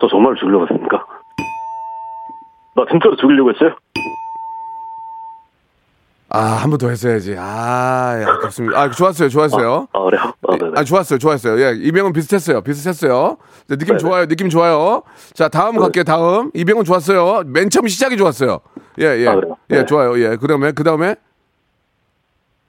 [0.00, 1.04] 저 정말 죽이려고 했습니까?
[2.76, 3.74] 나 진짜로 죽이려고 했어요?
[6.30, 7.34] 아, 한 번 더 했어야지.
[7.38, 8.78] 아, 예, 아깝습니다.
[8.78, 9.28] 아, 좋았어요.
[9.30, 9.88] 좋았어요.
[9.92, 10.22] 아, 그래요?
[10.46, 10.72] 아, 네네.
[10.76, 11.18] 아, 좋았어요.
[11.18, 11.58] 좋았어요.
[11.60, 12.60] 예, 이병헌 비슷했어요.
[12.60, 13.38] 비슷했어요.
[13.66, 13.98] 네, 느낌 네네.
[13.98, 14.26] 좋아요.
[14.26, 15.02] 느낌 좋아요.
[15.32, 16.04] 자, 다음 갈게요.
[16.04, 16.50] 다음.
[16.52, 17.44] 이병헌 좋았어요.
[17.46, 18.60] 맨 처음 시작이 좋았어요.
[19.00, 19.26] 예, 예.
[19.26, 19.56] 아, 그래요?
[19.70, 19.86] 예, 네.
[19.86, 20.18] 좋아요.
[20.20, 20.36] 예.
[20.36, 21.14] 그 다음에 그 다음에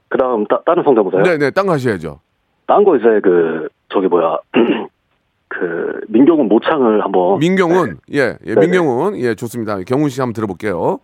[0.08, 1.22] 그 다음, 다른 성대모사요?
[1.22, 1.50] 네, 네.
[1.50, 2.18] 딴 거 하셔야죠.
[2.66, 4.38] 딴 거 이제 그, 저기 뭐야,
[5.48, 7.38] 그, 민경훈 모창을 한번.
[7.40, 7.98] 민경훈.
[8.14, 8.54] 예, 예.
[8.54, 8.60] 네네.
[8.66, 9.18] 민경훈.
[9.18, 9.78] 예, 좋습니다.
[9.82, 10.98] 경훈 씨 한번 들어볼게요.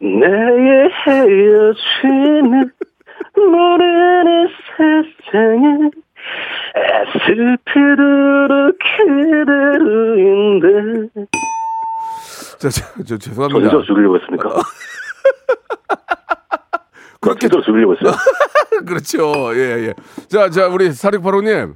[0.00, 2.70] 내게 헤어지는
[3.36, 5.90] 모르는 세상에
[6.74, 8.72] 에스피드로
[9.46, 10.66] 그대로인데
[12.58, 13.70] 저, 저, 저저 죄송합니다.
[13.70, 14.48] 진짜 죽이려고 했습니까?
[17.20, 18.12] 그렇게 진짜로 죽이려고 했어요?
[18.86, 19.32] 그렇죠.
[19.56, 19.94] 예, 예.
[20.28, 21.74] 자, 자, 우리 사륙바로님.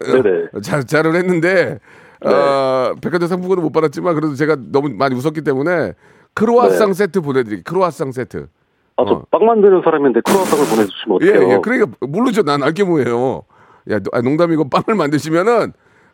[0.00, 0.48] 네네.
[0.62, 1.78] 잘, 잘을 했는데,
[2.24, 5.92] 어, 백화점 상품권은 못 받았지만, 그래도 제가 너무 많이 웃었기 때문에,
[6.34, 6.94] 크로아상 네.
[6.94, 7.62] 세트 보내드릴게요.
[7.64, 8.48] 크로아상 세트.
[8.96, 9.22] 아, 저 어.
[9.30, 11.52] 빵 만드는 사람인데 크로아상을 보내주시면 예, 어떡해요?
[11.56, 11.60] 예.
[11.60, 12.42] 그러니까, 모르죠.
[12.42, 13.42] 난 알게 뭐예요.
[13.90, 15.72] 야, 노- 아, 농담이고 빵을 만드시면은,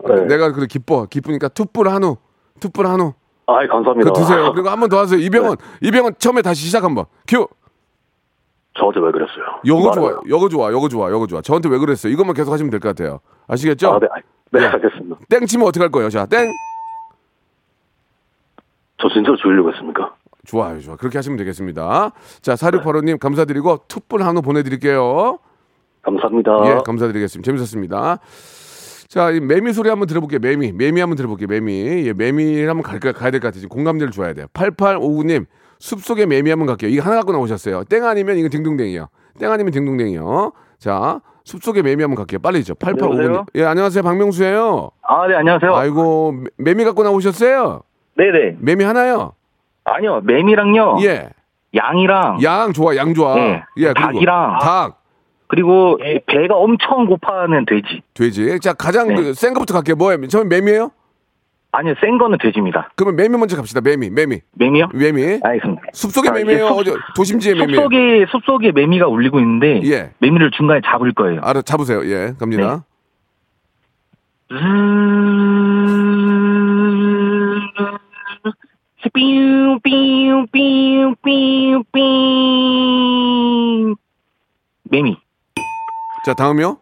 [0.08, 0.24] 네.
[0.26, 1.06] 내가 그래 기뻐.
[1.06, 2.16] 기쁘니까 투뿔 한우.
[2.60, 3.12] 투뿔 한우.
[3.46, 4.10] 아이, 감사합니다.
[4.12, 4.52] 그거 드세요.
[4.52, 5.18] 그리고 한 번 더 하세요.
[5.20, 5.56] 이병헌.
[5.82, 7.04] 이병헌 처음에 다시 시작 한 번.
[7.26, 7.46] 큐.
[8.78, 9.44] 저한테 왜 그랬어요?
[9.66, 10.20] 요거 좋아.
[10.28, 10.70] 요거 좋아.
[10.72, 11.10] 요거 좋아.
[11.10, 11.40] 요거 좋아.
[11.42, 12.12] 저한테 왜 그랬어요?
[12.12, 13.20] 이것만 계속 하시면 될 것 같아요.
[13.48, 13.90] 아시겠죠?
[13.92, 14.20] 아, 네, 아,
[14.52, 14.66] 네, 예.
[14.66, 15.16] 알겠습니다.
[15.28, 16.08] 땡 치면 어떡할 거예요?
[16.08, 16.50] 자, 땡.
[19.00, 20.14] 저 진짜로 죽이려고 했습니까?
[20.46, 20.96] 좋아요, 좋아.
[20.96, 22.12] 그렇게 하시면 되겠습니다.
[22.42, 25.38] 자, 사륙바로님 감사드리고 투뿔 한우 보내드릴게요.
[26.02, 26.50] 감사합니다.
[26.66, 27.46] 예, 감사드리겠습니다.
[27.46, 28.18] 재밌었습니다.
[29.08, 30.38] 자, 이 매미 소리 한번 들어볼게요.
[30.40, 31.46] 매미, 매미 한번 들어볼게요.
[31.48, 33.60] 매미, 예, 매미 한번 갈, 가야 될 것 같아요.
[33.60, 34.46] 지금 공감대를 줘야 돼요.
[34.54, 35.46] 8859님
[35.78, 36.90] 숲속의 매미 한번 갈게요.
[36.90, 37.84] 이거 하나 갖고 나오셨어요.
[37.84, 39.08] 땡 아니면 이거 딩동댕이요.
[39.38, 40.52] 땡 아니면 딩동댕이요.
[40.78, 42.38] 자, 숲속의 매미 한번 갈게요.
[42.38, 42.74] 빨리죠.
[42.74, 43.02] 8855님.
[43.24, 43.46] 여보세요?
[43.56, 44.02] 예, 안녕하세요.
[44.02, 44.90] 박명수예요.
[45.02, 45.74] 아, 네, 안녕하세요.
[45.74, 47.82] 아이고, 매- 매미 갖고 나오셨어요?
[48.20, 48.56] 네네.
[48.60, 49.32] 매미 하나요?
[49.84, 50.98] 아니요, 매미랑요.
[51.02, 51.30] 예.
[51.74, 52.42] 양이랑.
[52.42, 53.34] 양 좋아, 양 좋아.
[53.34, 53.62] 네.
[53.78, 54.58] 예, 닭이랑.
[54.60, 55.00] 닭,
[55.46, 58.02] 그리고 배가 엄청 고파하는 돼지.
[58.12, 58.60] 돼지.
[58.60, 59.14] 자, 가장 네.
[59.14, 59.96] 그센 거부터 갈게요.
[59.96, 60.26] 뭐예요?
[60.28, 60.90] 처음 매미예요?
[61.72, 62.90] 아니요, 센 거는 돼지입니다.
[62.96, 63.80] 그러면 매미 먼저 갑시다.
[63.80, 64.40] 매미, 매미.
[64.54, 64.88] 매미요?
[64.92, 65.38] 매미.
[65.42, 65.82] 알겠습니다.
[65.92, 66.66] 숲속의 아, 매미예요?
[66.68, 67.80] 숲- 어디 도심지의 매미예요?
[67.82, 69.80] 숲속에, 숲속에 매미가 울리고 있는데.
[69.84, 70.10] 예.
[70.18, 71.40] 매미를 중간에 잡을 거예요.
[71.42, 72.04] 알아 잡으세요.
[72.06, 72.84] 예, 갑니다.
[74.50, 74.56] 네.
[79.12, 82.00] 삐우 삐우 삐우 삐우 삐
[84.84, 85.16] 매미
[86.24, 86.76] 자, 다음이요.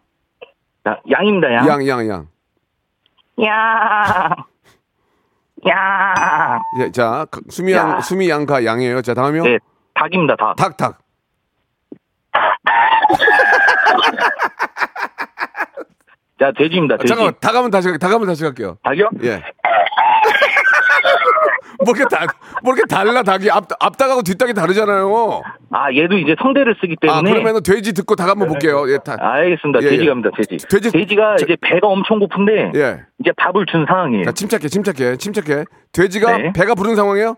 [0.84, 1.68] 자, 양입니다 양.
[1.68, 2.26] 양, 양, 양.
[3.44, 4.34] 양.
[5.68, 6.60] 양.
[6.80, 8.00] 예, 자, 그- 수미 양, 야.
[8.00, 9.00] 수미 양가 양이에요.
[9.02, 9.44] 자, 다음이요.
[9.44, 9.58] 네,
[9.94, 10.56] 닭입니다 닭.
[10.56, 10.98] 닭, 닭.
[16.40, 17.08] 자 돼지입니다 아, 돼지.
[17.08, 18.76] 잠깐만, 닭 하면 다시, 갈- 닭 하면 다시 갈게요.
[18.82, 19.10] 닭이요?
[19.24, 19.42] 예.
[21.84, 22.26] 뭐 이렇게 다,
[22.62, 23.50] 뭐 이렇게 달라, 닭이.
[23.50, 25.42] 앞, 앞닭하고 뒷닭이 다르잖아요.
[25.70, 27.30] 아 얘도 이제 성대를 쓰기 아, 때문에.
[27.30, 28.84] 그러면은 돼지 듣고 닭 한번 볼게요.
[28.90, 29.20] 예, 닭.
[29.22, 29.80] 알겠습니다.
[29.82, 30.08] 예, 돼지 예.
[30.08, 30.56] 갑니다 돼지.
[30.68, 33.00] 돼지- 돼지가 저- 이제 배가 엄청 고픈데 예.
[33.20, 34.24] 이제 밥을 준 상황이에요.
[34.24, 35.64] 자, 침착해, 침착해, 침착해.
[35.92, 36.52] 돼지가 네.
[36.52, 37.36] 배가 부른 상황이에요?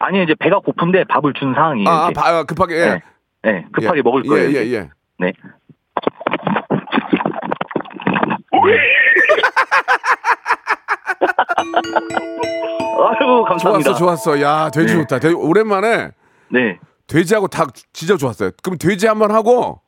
[0.00, 1.88] 아니 이제 배가 고픈데 밥을 준 상황이에요.
[1.88, 2.10] 아, 아.
[2.10, 2.84] 바- 아, 급하게, 예.
[2.86, 3.02] 네.
[3.44, 4.02] 네, 급하게 예.
[4.02, 4.50] 먹을 거예요.
[4.50, 4.76] 예, 예, 이제.
[4.76, 4.90] 예.
[5.18, 5.32] 네.
[12.98, 13.94] 아유 감사합니다.
[13.94, 13.98] 좋았어,
[14.34, 14.40] 좋았어.
[14.42, 15.00] 야, 돼지 네.
[15.00, 15.18] 좋다.
[15.20, 16.10] 돼지, 오랜만에
[16.50, 16.78] 네.
[17.06, 18.50] 돼지하고 닭 진짜 좋았어요.
[18.62, 19.80] 그럼 돼지 한번 하고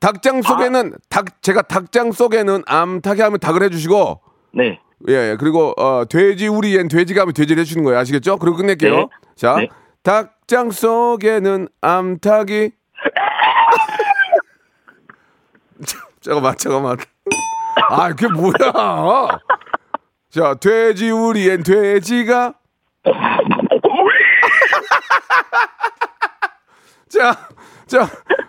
[0.00, 4.20] 닭장 속에는 닭 제가 닭장 속에는 암탉이 하면 닭을 해주시고
[4.52, 4.80] 네.
[5.08, 5.36] 예, 예.
[5.38, 7.98] 그리고 어, 돼지 우리엔 돼지가 하면 돼지를 해주는 거예요.
[8.00, 8.38] 아시겠죠?
[8.38, 8.96] 그리고 끝낼게요.
[8.96, 9.06] 네.
[9.36, 9.68] 자, 네.
[10.02, 12.70] 닭장 속에는 암탉이
[15.86, 16.96] 자, 잠깐만, 잠깐만.
[17.90, 19.38] 아, 그게 뭐야?
[20.36, 22.52] 자, 돼지 우리엔 돼지가
[27.08, 27.34] 자,
[27.86, 28.06] 자,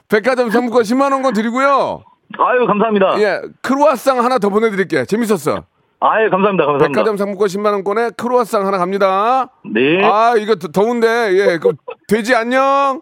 [0.09, 2.03] 백화점 상품권 10만 원권 드리고요.
[2.39, 3.21] 아유 감사합니다.
[3.21, 5.05] 예, 크로아상 하나 더 보내드릴게.
[5.05, 5.63] 재밌었어.
[6.01, 6.65] 아유 감사합니다.
[6.65, 6.87] 감사합니다.
[6.89, 9.47] 백화점 상품권 10만 원권에 크로아상 하나 갑니다.
[9.63, 10.03] 네.
[10.03, 11.71] 아, 이거 더- 더운데, 예, 그
[12.09, 13.01] 돼지 안녕.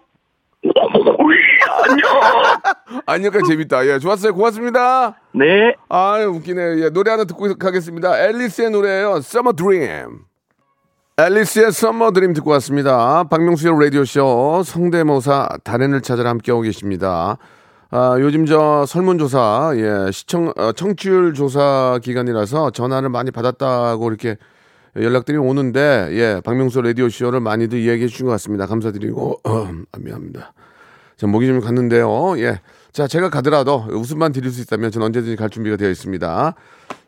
[1.83, 3.01] 안녕.
[3.05, 3.85] 안녕까지 재밌다.
[3.87, 4.33] 예, 좋았어요.
[4.33, 5.19] 고맙습니다.
[5.33, 5.75] 네.
[5.89, 6.77] 아유, 웃기네.
[6.79, 8.19] 예, 노래 하나 듣고 가겠습니다.
[8.25, 9.17] 앨리스의 노래예요.
[9.17, 10.19] Summer Dream.
[11.17, 13.23] 앨리스의 Summer Dream 듣고 왔습니다.
[13.25, 17.37] 박명수의 라디오쇼 성대모사 달인을 찾아라 함께하고 계십니다.
[17.91, 24.37] 아, 요즘 저 설문조사, 예, 시청, 어, 청취율 조사 기간이라서 전화를 많이 받았다고 이렇게
[24.97, 28.65] 연락들이 오는데, 예, 박명수 라디오쇼를 많이들 이야기해 주신 것 같습니다.
[28.65, 30.53] 감사드리고, 아, 미안합니다.
[31.17, 32.37] 자, 목이 좀 갔는데요.
[32.39, 32.59] 예.
[32.91, 36.55] 자, 제가 가더라도 웃음만 드릴 수 있다면 저는 언제든지 갈 준비가 되어 있습니다.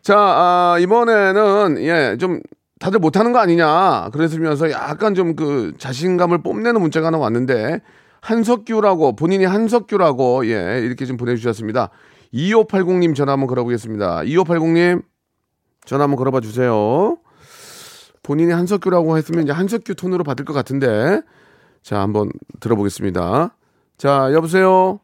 [0.02, 2.42] 자, 아, 이번에는, 예, 좀
[2.80, 4.10] 다들 못하는 거 아니냐.
[4.14, 7.82] 그랬으면서 약간 좀 그 자신감을 뽐내는 문자가 하나 왔는데,
[8.22, 11.90] 한석규라고, 본인이 한석규라고, 예, 이렇게 좀 보내주셨습니다.
[12.34, 14.22] 2580님 전화 한번 걸어보겠습니다.
[14.22, 15.02] 2580님,
[15.86, 17.18] 전화 한번 걸어봐 주세요.
[18.24, 21.22] 본인이 한석규라고 했으면 이제 한석규 톤으로 받을 것 같은데,
[21.82, 23.56] 자, 한번 들어보겠습니다.
[23.98, 25.00] 자, 여보세요?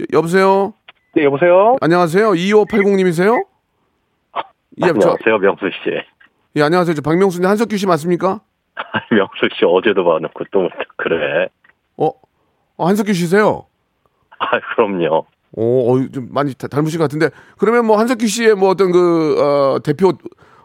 [0.00, 0.72] 여- 여보세요?
[1.14, 1.76] 네, 여보세요?
[1.80, 2.30] 안녕하세요.
[2.30, 3.44] 2580님이세요?
[4.82, 5.90] 예, 저, 안녕하세요, 명수 씨.
[6.56, 6.94] 예, 안녕하세요.
[6.94, 8.40] 저 박명수인데 한석규 씨 맞습니까?
[9.10, 11.48] 명수 씨 어제도 봐놓고 또 그래.
[11.96, 12.08] 어,
[12.76, 13.66] 어, 한석규 씨세요?
[14.38, 15.26] 아, 그럼요.
[15.56, 19.40] 어, 어, 좀 많이 다- 닮으신 것 같은데, 그러면 뭐 한석규 씨의 뭐 어떤 그,
[19.40, 20.12] 어, 대표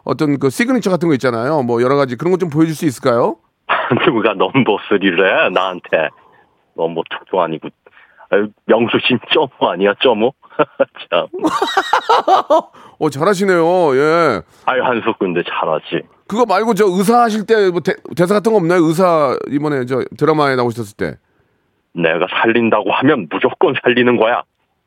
[0.04, 1.62] 어떤 그 시그니처 같은 거 있잖아요.
[1.62, 3.36] 뭐 여러 가지 그런 거 좀 보여줄 수 있을까요?
[4.06, 6.08] 누가 넘버 3를 해, 나한테.
[6.80, 7.68] 넘버2도 아니고.
[8.32, 10.32] 아유, 명수 씨 점호 아니야, 점호?
[11.10, 11.26] 참.
[12.98, 13.96] 어, 잘하시네요.
[13.96, 14.42] 예.
[14.66, 16.02] 아유, 한석 근데 잘하지.
[16.28, 17.80] 그거 말고 저 의사 하실 때 뭐
[18.16, 18.84] 대사 같은 거 없나요?
[18.84, 21.16] 의사 이번에 저 드라마에 나오셨을 때.
[21.92, 24.42] 내가 살린다고 하면 무조건 살리는 거야.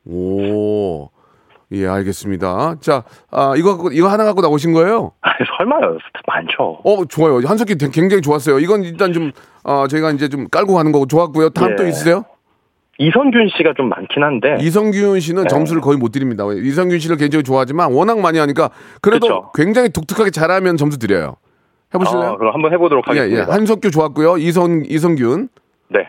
[0.06, 1.10] 오.
[1.72, 2.76] 예, 알겠습니다.
[2.80, 5.12] 자, 아, 이거 갖고, 이거 하나 갖고 나오신 거예요?
[5.22, 5.98] 아니, 설마요.
[6.26, 6.80] 많죠.
[6.84, 7.40] 어, 좋아요.
[7.44, 8.58] 한석기 되- 굉장히 좋았어요.
[8.60, 9.32] 이건 일단 좀,
[9.64, 11.50] 어, 저희가 이제 좀 깔고 가는 거고 좋았고요.
[11.50, 11.76] 다음 예.
[11.76, 12.24] 또 있으세요?
[12.98, 14.56] 이선균 씨가 좀 많긴 한데.
[14.60, 15.48] 이성균 씨는 네.
[15.48, 16.44] 점수를 거의 못 드립니다.
[16.52, 18.70] 이성균 씨를 개인적으로 좋아하지만 워낙 많이 하니까
[19.02, 19.50] 그래도 그쵸.
[19.54, 21.34] 굉장히 독특하게 잘하면 점수 드려요.
[21.92, 22.24] 해보실래요?
[22.30, 23.18] 아, 그럼 한번 해보도록 예, 예.
[23.20, 23.52] 하겠습니다.
[23.52, 24.36] 한석규 좋았고요.
[24.38, 25.48] 이성, 이성균.
[25.88, 26.08] 네.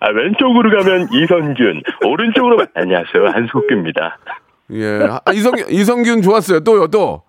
[0.00, 4.18] 아, 왼쪽으로 가면 이선균, 오른쪽으로 가면 안녕하세요 한석규입니다.
[4.72, 5.00] 예.
[5.24, 6.60] 아, 이성, 이성균 좋았어요.
[6.60, 7.22] 또요, 또.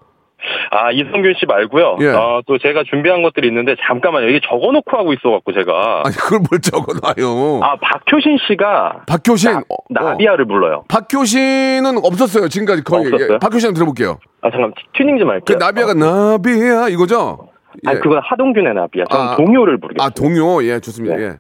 [0.72, 1.98] 아, 이성균 씨 말고요.
[2.02, 2.08] 예.
[2.10, 4.30] 어, 또 제가 준비한 것들이 있는데 잠깐만요.
[4.30, 6.04] 이게 적어놓고 하고 있어갖고 제가.
[6.06, 7.62] 아니 그걸 뭘 적어놔요.
[7.64, 10.84] 아, 박효신 씨가 박효신 나, 어, 나비야를 불러요.
[10.90, 13.34] 박효신은 없었어요 지금까지 거의 없었어요?
[13.34, 14.20] 예, 박효신 한번 들어볼게요.
[14.42, 15.58] 아, 잠깐 튜닝 좀그 할게요.
[15.58, 17.50] 나비야가 나비야 이거죠?
[17.88, 18.00] 아, 예.
[18.00, 19.06] 그건 하동균의 나비야.
[19.10, 20.04] 저는 아, 동요를 부르겠습니다.
[20.06, 21.16] 아 동요 예 좋습니다.
[21.16, 21.24] 네.
[21.24, 21.34] 예.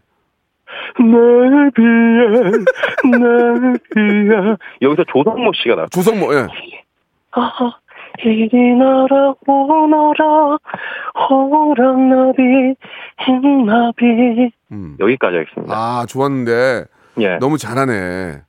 [0.99, 2.51] 나비야,
[3.19, 4.57] 나비야.
[4.81, 5.87] 여기서 조성모 씨가 나왔어요.
[5.91, 6.47] 조성모 예.
[7.31, 7.71] 아,
[8.23, 10.57] 이리 날아 오너라
[11.29, 12.75] 호랑나비
[13.25, 14.97] 흰나비 음.
[14.99, 15.73] 여기까지 하겠습니다.
[15.75, 16.85] 아 좋았는데
[17.19, 17.37] 예.
[17.37, 18.41] 너무 잘하네.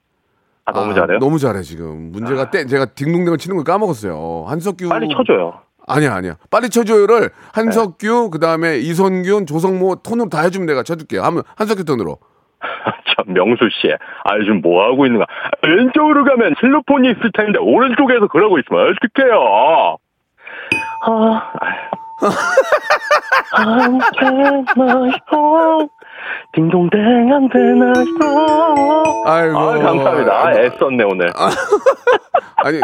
[0.69, 1.19] 아, 너무 아, 잘해요?
[1.19, 2.11] 너무 잘해 지금.
[2.13, 4.47] 문제가 때 제가 딩동댕을 치는 걸 까먹었어요.
[4.49, 5.61] 한석규 빨리 쳐줘요.
[5.87, 6.37] 아니야 아니야.
[6.51, 11.23] 빨리 쳐줘요를 한석규 그다음에 이선균 조성모 톤으로 다 해주면 내가 쳐줄게요.
[11.23, 12.19] 한번 한석규 톤으로.
[13.17, 13.89] 참 명수 씨,
[14.25, 15.27] 아 요즘 뭐 하고 있는가?
[15.63, 19.97] 왼쪽으로 가면 실로폰이 있을 텐데 오른쪽에서 그러고 있으면 어떡해요?
[21.07, 21.53] 아,
[23.53, 24.65] 안 되나요?
[26.53, 27.93] 딩동댕 안 되나요?
[29.27, 29.59] 아이고.
[29.59, 30.33] 아 감사합니다.
[30.47, 31.27] 아, 애썼네 오늘.
[32.57, 32.81] 아니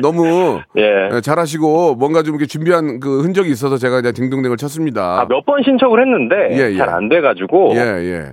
[0.00, 1.20] 너, 무 예.
[1.20, 5.20] 잘하시고 뭔가 좀 이렇게 준비한 그 흔적이 있어서 제가 그냥 딩동댕을 쳤습니다.
[5.20, 6.76] 아, 몇 번 신청을 했는데 예, 예.
[6.76, 8.24] 잘안 돼가지고 예 예.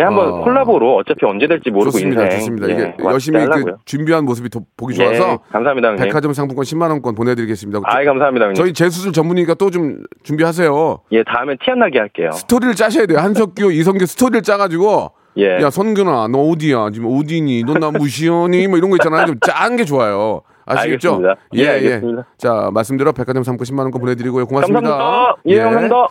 [0.00, 0.40] 예, 한번 어.
[0.40, 2.68] 콜라보로 어차피 언제 될지 모르고 좋습니다, 인생 좋습니다.
[2.68, 3.64] 예, 이게 열심히 그.
[3.84, 6.04] 준비한 모습이 더 보기 예, 좋아서 감사합니다, 형님.
[6.04, 7.80] 백화점 상품권 10만 원권 보내드리겠습니다.
[7.84, 8.54] 아이 감사합니다, 형님.
[8.54, 10.98] 저희 재수술 전문이니까 또 좀 준비하세요.
[11.12, 12.30] 예, 다음에 티 안 나게 할게요.
[12.32, 13.18] 스토리를 짜셔야 돼요.
[13.18, 15.60] 한석규, 이성규 스토리를 짜가지고 예.
[15.62, 19.26] 야 선균아 너 어디야 지금 어디니 너나 무시하니 뭐 이런 거 있잖아요.
[19.26, 20.40] 좀 짠 게 좋아요.
[20.66, 21.14] 아시겠죠?
[21.22, 21.36] 알겠습니다.
[21.54, 22.26] 예, 알겠습니다.
[22.38, 24.46] 자 말씀대로 백화점 상품권 10만 원권 보내드리고요.
[24.46, 24.80] 고맙습니다.
[24.80, 25.36] 감사합니다.
[25.46, 26.06] 예, 감사합니다.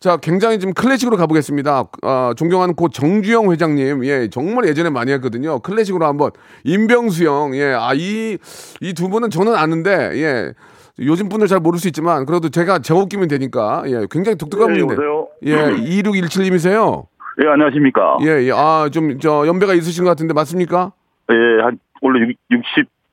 [0.00, 1.84] 자, 굉장히 좀 클래식으로 가보겠습니다.
[2.02, 5.58] 아, 존경하는 고 정주영 회장님, 예, 정말 예전에 많이 했거든요.
[5.60, 6.30] 클래식으로 한번
[6.64, 8.38] 임병수 형, 예, 아, 이,
[8.80, 10.52] 이 두 분은 저는 아는데, 예,
[11.00, 14.94] 요즘 분들 잘 모를 수 있지만, 그래도 제가 제웃기면 되니까, 예, 굉장히 독특한 네, 분인데,
[14.94, 15.28] 여보세요?
[15.44, 15.54] 예,
[16.00, 17.06] 2617님이세요.
[17.42, 18.18] 예, 안녕하십니까.
[18.22, 20.92] 예, 예, 아, 좀, 저, 연배가 있으신 것 같은데, 맞습니까?
[21.30, 22.32] 예, 한, 원래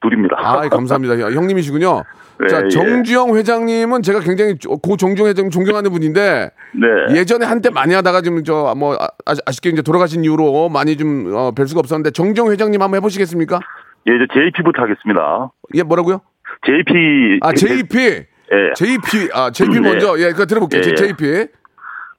[0.10, 0.34] 62입니다.
[0.38, 1.20] 아, 감사합니다.
[1.20, 2.04] 야, 형님이시군요.
[2.40, 2.70] 네, 자, 예.
[2.70, 7.20] 정주영 회장님은 제가 굉장히 조- 고 정주영 회장님 존경하는 분인데, 네.
[7.20, 11.52] 예전에 한때 많이 하다가 지금 저 뭐 아 쉽게 이제 돌아가신 이후로 많이 좀 어,
[11.52, 13.60] 뵐 수가 없었는데 정정 회장님 한번 해보시겠습니까?
[14.08, 15.50] 예, 이제 JP부터 하겠습니다.
[15.76, 16.20] 예 뭐라고요?
[16.66, 17.40] JP.
[17.42, 18.74] 아 JP 예.
[18.76, 19.80] JP 아 JP 네.
[19.80, 20.96] 먼저 예 그거 들어볼게요 예, 예.
[20.96, 21.48] JP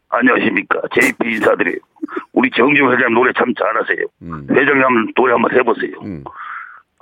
[0.09, 0.81] 안녕하십니까.
[0.95, 1.79] JP 인사들이.
[2.33, 4.07] 우리 정지훈 회장님 노래 참 잘하세요.
[4.23, 4.47] 음.
[4.51, 5.93] 회장님 한번 노래 한번 해보세요.
[6.05, 6.25] 음.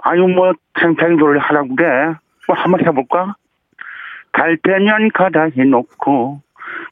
[0.06, 2.14] 아유, 뭐, 탱탱 노래 하라고 그래.
[2.46, 3.36] 뭐, 한번 해볼까?
[4.32, 6.40] 갈 때면 가다 해놓고,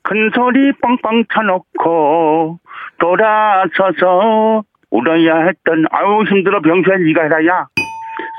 [0.03, 2.59] 큰 소리 뻥뻥 쳐놓고,
[2.99, 7.67] 돌아서서 울어야 했던, 아유, 힘들어, 병수야, 니가 해라, 야.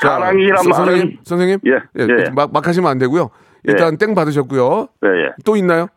[0.02, 0.86] 자, 사랑이란 서- 말은.
[0.86, 2.30] 선생님 선생님 예, 예.
[2.36, 3.30] 막, 막 하시면 안 되고요
[3.64, 5.30] 일단 땡 받으셨고요 예, 예.
[5.46, 5.88] 또 있나요?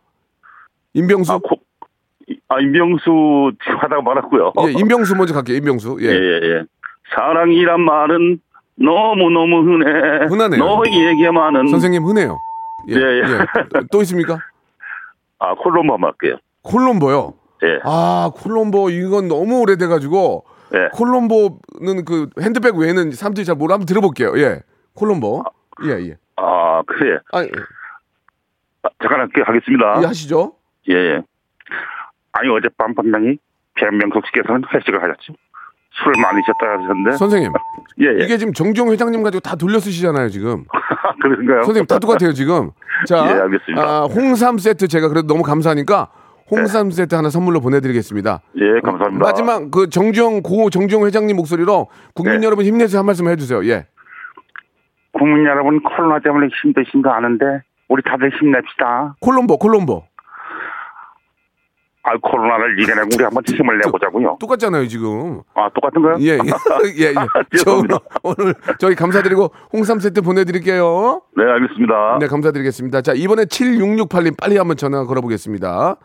[0.94, 1.56] 임병수 아, 코,
[2.48, 4.52] 아, 임병수 하다가 말았고요.
[4.68, 6.62] 예 임병수 먼저 갈게요 임병수 예, 예, 예, 예.
[7.14, 8.38] 사랑이란 말은
[8.76, 10.26] 너무너무 흔해.
[10.26, 10.62] 흔하네요.
[10.64, 11.68] 너에게만은.
[11.68, 12.38] 선생님 흔해요
[12.88, 13.22] 예, 예, 예.
[13.72, 14.38] 또- 또 있습니까?
[15.38, 16.36] 아, 콜롬보 한번 할게요.
[16.62, 17.34] 콜롬보요
[17.64, 17.80] 예.
[17.84, 20.88] 아 콜롬보 이건 너무 오래돼가지고 예.
[20.92, 24.32] 콜롬보는 그 핸드백 외에는 사람들이 잘 몰라 한번 들어볼게요.
[24.38, 24.60] 예,
[24.94, 25.44] 콜롬보.
[25.84, 26.16] 예, 예.
[26.36, 27.18] 아, 그래.
[27.32, 27.50] 아, 예,
[28.82, 30.00] 아, 잠깐 할게, 하겠습니다.
[30.02, 30.54] 예, 하시죠.
[30.90, 31.22] 예, 예.
[32.32, 33.38] 아니, 어젯밤 반장이
[33.74, 35.34] 변명석 씨께서는 회식을 하셨죠.
[36.02, 37.16] 술을 많이 드셨다 하셨는데.
[37.16, 37.52] 선생님,
[38.00, 38.24] 예, 예.
[38.24, 40.64] 이게 지금 정종 회장님 가지고 다 돌려 쓰시잖아요, 지금.
[41.22, 41.62] 그런가요?
[41.62, 42.70] 선생님 다 똑같아요, 지금.
[43.06, 43.82] 자, 예, 알겠습니다.
[43.82, 46.08] 아, 홍삼 세트 제가 그래도 너무 감사하니까
[46.50, 48.40] 홍삼 세트 하나 선물로 보내드리겠습니다.
[48.56, 49.24] 예, 감사합니다.
[49.24, 52.46] 마지막 그 정주영 고 정주영 회장님 목소리로 국민 네.
[52.46, 53.64] 여러분 힘내서 한 말씀 해주세요.
[53.66, 53.86] 예.
[55.12, 57.44] 국민 여러분, 코로나 때문에 힘드신 거 아는데,
[57.88, 59.16] 우리 다들 힘냅시다.
[59.20, 60.04] 콜롬보, 콜롬보.
[62.08, 64.36] 아, 코로나를 이겨내고 우리 한번 힘을 내보자고요.
[64.38, 65.42] 똑같잖아요, 지금.
[65.54, 66.16] 아, 똑같은 거요?
[66.20, 66.38] 예, 예,
[67.02, 67.14] 예, 예.
[67.64, 67.82] 저.
[68.22, 71.22] 오늘 저희 감사드리고 홍삼 세트 보내드릴게요.
[71.36, 72.18] 네, 알겠습니다.
[72.20, 73.02] 네, 감사드리겠습니다.
[73.02, 75.96] 자, 이번에 7668님 빨리 한번 전화 걸어보겠습니다.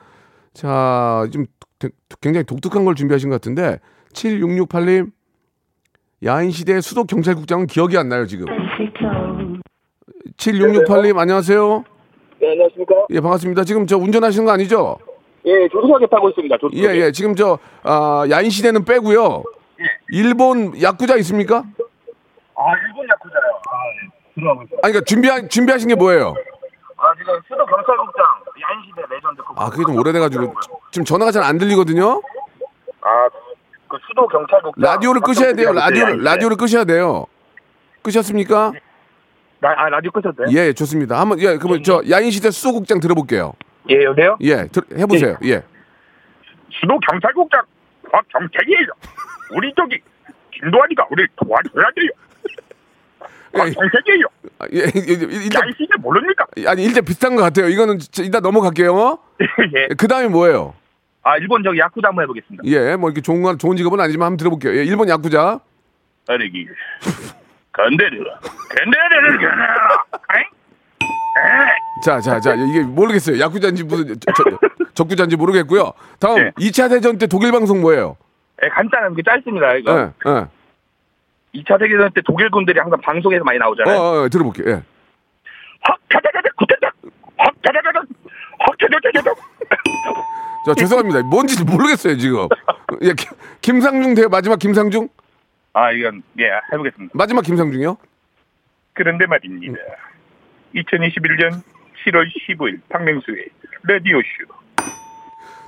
[0.56, 1.46] 자, 좀
[1.78, 1.90] 되-
[2.20, 3.80] 굉장히 독특한 걸 준비하신 것 같은데
[4.14, 5.12] 7668님
[6.26, 8.46] 야인시대 수도 경찰국장은 기억이 안 나요 지금.
[10.38, 11.84] 7668님 안녕하세요.
[12.42, 12.96] 네, 안녕하십니까?
[13.12, 13.64] 예, 반갑습니다.
[13.66, 14.98] 지금 저 운전하시는 거 아니죠?
[15.46, 16.58] 예, 조수석에 타고 있습니다.
[16.58, 16.88] 조수석에.
[16.96, 17.12] 예, 예.
[17.12, 19.44] 지금 저 아, 야인시대는 빼고요.
[20.10, 21.58] 일본 야쿠자 있습니까?
[21.58, 23.42] 아, 일본 야쿠자요.
[23.42, 23.74] 아,
[24.06, 24.10] 예.
[24.36, 24.80] 들어가고 있어요.
[24.84, 26.36] 아니, 그러니까 준비하, 준비하신 게 뭐예요?
[26.98, 28.24] 아, 지금 수도 경찰국장
[28.62, 29.42] 야인시대 레전드.
[29.42, 30.54] 그 아, 그게 좀 오래돼가지고
[30.92, 32.22] 지금 전화가 잘 안 들리거든요.
[33.02, 33.28] 아,
[33.88, 34.74] 그 수도 경찰국장.
[34.84, 35.74] 라디오를 끄셔야 돼요.
[35.74, 37.26] 라디오를 라디오를 끄셔야 돼요.
[38.04, 38.74] 끄셨습니까?
[39.62, 40.48] 라, 아, 라디오 끄셨어요?
[40.52, 41.20] 예, 좋습니다.
[41.20, 43.54] 한번 예, 그러면 저 야인시대 수도국장 들어볼게요.
[43.90, 44.38] 예, 여보세요?
[44.42, 45.38] 예, 들, 해보세요.
[45.44, 45.64] 예.
[46.72, 47.62] 수도 경찰국장
[48.12, 48.88] 박경택이에요.
[49.56, 50.00] 우리 저기
[50.52, 52.10] 김도환이가 우리 도와줘야 돼요.
[53.54, 54.26] 박경택이에요.
[54.60, 55.14] 아, 예, 예,
[55.44, 56.46] 일단 야인시대 모릅니까?
[56.68, 57.68] 아니 일단 비슷한 것 같아요.
[57.68, 59.20] 이거는 진짜 일단 넘어갈게요.
[59.76, 59.88] 예.
[59.98, 60.74] 그 다음에 뭐예요?
[61.24, 62.64] 아, 일본 저기 야쿠자 한번 해보겠습니다.
[62.66, 64.76] 예, 뭐 이렇게 좋은 건 좋은 직업은 아니지만 한번 들어볼게요.
[64.78, 65.60] 예, 일본 야구자.
[66.28, 66.68] 아니기.
[67.74, 68.18] 건데르.
[68.20, 70.06] 건데르를 견해라.
[72.04, 73.40] 자, 자, 자, 이게 모르겠어요.
[73.40, 74.44] 야구자인지 무슨 저, 저,
[74.94, 75.92] 적구자인지 모르겠고요.
[76.20, 76.52] 다음 네.
[76.60, 78.18] 이 2차 대전 때 독일 방송 뭐예요?
[78.64, 79.74] 예, 간단한 게 짧습니다.
[79.76, 79.98] 이거.
[80.00, 80.48] 예, 예.
[81.62, 83.98] 2차 세계대전 때 독일 군들이 항상 방송에서 많이 어, 나오잖아요.
[84.00, 84.68] 어, 어, 들어볼게요.
[84.70, 84.82] 예.
[86.10, 86.50] 타다다다.
[87.40, 88.02] 헉, 타다다다.
[90.66, 91.24] 저 죄송합니다.
[91.24, 92.48] 뭔지 모르겠어요 지금.
[93.02, 95.10] 예, 김- 김상중 대 마지막 김상중?
[95.74, 97.12] 아, 이건, 예, 해보겠습니다.
[97.16, 97.98] 마지막 김상중이요?
[98.94, 99.80] 그런데 말입니다.
[100.76, 101.62] 2021년
[102.06, 103.46] 7월 15일 박명수의
[103.84, 104.62] 라디오쇼.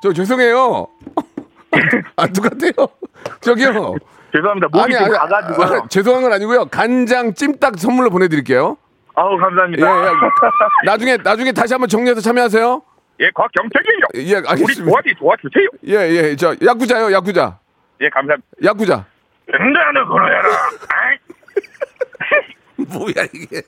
[0.02, 0.88] 저 죄송해요.
[2.18, 2.72] 안 똑같아요.
[3.42, 3.96] 저기요.
[4.34, 4.68] 죄송합니다.
[4.72, 5.82] 목이 좀 가가지고요.
[5.84, 6.66] 아, 죄송한 건 아니고요.
[6.66, 8.78] 간장 찜닭 선물로 보내드릴게요.
[9.16, 9.88] 아우, 예, 감사합니다.
[9.88, 10.12] 예.
[10.86, 12.82] 나중에 나중에 다시 한번 정리해서 참여하세요.
[13.20, 14.02] 예, 곽경택이에요.
[14.16, 14.84] 예, 알겠습니다.
[14.84, 15.68] 우리 도와지 도와주세요.
[15.88, 16.36] 예, 예.
[16.36, 17.60] 저 야구자요, 야구자.
[18.02, 18.48] 예, 감사합니다.
[18.64, 19.06] 야구자.
[20.08, 20.50] 거로야라.
[20.90, 21.18] 아이,
[22.78, 23.62] 뭐야 이게?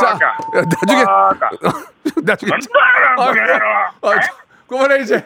[0.00, 0.36] 자, 야,
[0.80, 1.04] 나중에.
[2.22, 2.52] 나중에
[3.16, 3.92] 거로야라.
[4.02, 4.32] 아, 저,
[4.66, 5.24] 그만해 이제.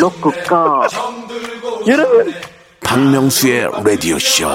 [0.00, 0.88] 로쿠꺼
[1.86, 2.34] 여러분
[2.82, 4.48] 박명수의 라디오 쇼.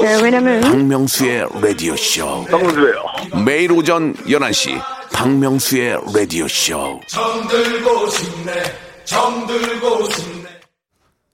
[0.00, 2.44] 네, 왜냐면 박명수의 라디오 쇼.
[2.50, 3.04] 박명수예요.
[3.44, 4.80] 매일 오전 11시
[5.12, 7.00] 박명수의 라디오 쇼.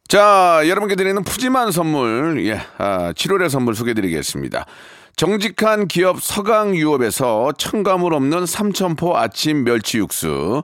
[0.08, 4.64] 자, 여러분께 드리는 푸짐한 선물, 예, 아, 7월의 선물 소개드리겠습니다.
[5.16, 10.62] 정직한 기업 서강유업에서 첨가물 없는 삼천포 아침 멸치 육수,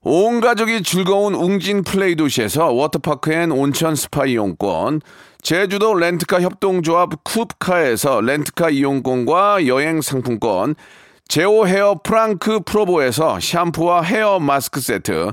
[0.00, 5.02] 온 가족이 즐거운 웅진 플레이 도시에서 워터파크 and 온천 스파 이용권,
[5.42, 10.76] 제주도 렌트카 협동조합 쿱카에서 렌트카 이용권과 여행 상품권,
[11.28, 15.32] 제오 헤어 프랑크 프로보에서 샴푸와 헤어 마스크 세트,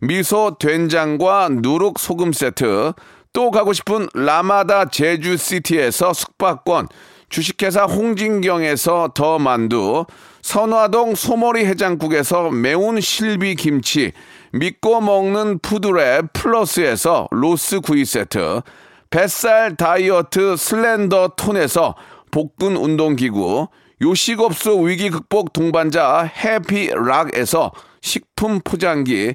[0.00, 2.92] 미소 된장과 누룩 소금 세트,
[3.32, 6.88] 또 가고 싶은 라마다 제주시티에서 숙박권,
[7.28, 10.04] 주식회사 홍진경에서 더 만두,
[10.42, 14.12] 선화동 소머리 해장국에서 매운 실비 김치,
[14.52, 18.62] 믿고 먹는 푸드랩 플러스에서 로스 구이 세트,
[19.10, 21.94] 뱃살 다이어트 슬렌더 톤에서
[22.30, 23.68] 복근 운동기구,
[24.02, 27.70] 요식업소 위기 극복 동반자 해피락에서
[28.00, 29.34] 식품 포장기,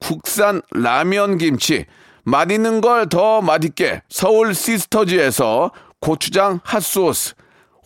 [0.00, 1.86] 국산 라면 김치,
[2.24, 7.34] 맛있는 걸 더 맛있게 서울 시스터즈에서 고추장 핫소스,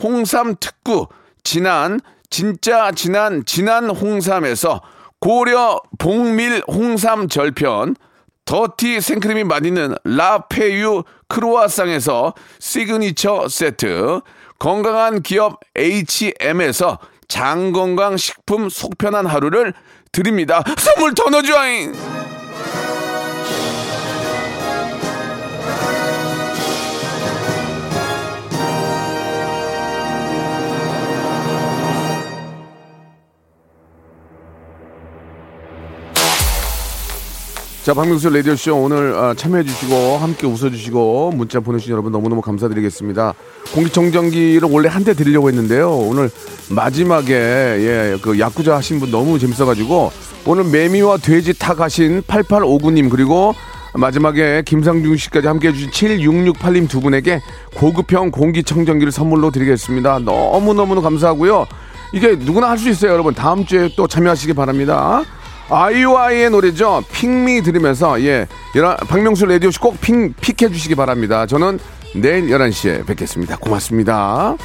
[0.03, 1.07] 홍삼 특구,
[1.45, 4.83] 진한, 진짜 진한, 진한 홍삼에서
[5.21, 7.95] 고려 봉밀 홍삼 절편,
[8.45, 14.21] 더티 생크림이 맛있는 라페유 크로아상에서 시그니처 세트,
[14.59, 16.99] 건강한 기업 H&M에서
[17.29, 19.73] 장건강 식품 속편한 하루를
[20.13, 20.63] 드립니다.
[20.77, 22.22] 선물 더 넣어줘잉!
[37.85, 43.35] 자, 박명수 라디오쇼 오늘 아, 참여해주시고, 함께 웃어주시고, 문자 보내주신 여러분 너무너무 감사드리겠습니다.
[43.74, 45.91] 공기청정기를 원래 한 대 드리려고 했는데요.
[45.91, 46.30] 오늘
[46.70, 50.12] 마지막에, 예, 그 야구자 하신 분 너무 재밌어가지고,
[50.47, 53.53] 오늘 매미와 돼지 탁 하신 8859님, 그리고
[53.95, 57.41] 마지막에 김상중 씨까지 함께 해주신 7668님 두 분에게
[57.74, 60.20] 고급형 공기청정기를 선물로 드리겠습니다.
[60.20, 61.66] 너무너무 감사하고요.
[62.14, 63.35] 이게 누구나 할 수 있어요, 여러분.
[63.35, 65.24] 다음 주에 또 참여하시기 바랍니다.
[65.69, 67.03] 아이오아이의 노래죠.
[67.13, 68.47] 핑미 들으면서 예,
[69.09, 71.47] 박명수 라디오씨 꼭 핑, 픽해 주시기 바랍니다.
[71.47, 71.79] 저는
[72.15, 73.57] 내일 11시에 뵙겠습니다.
[73.57, 74.57] 고맙습니다.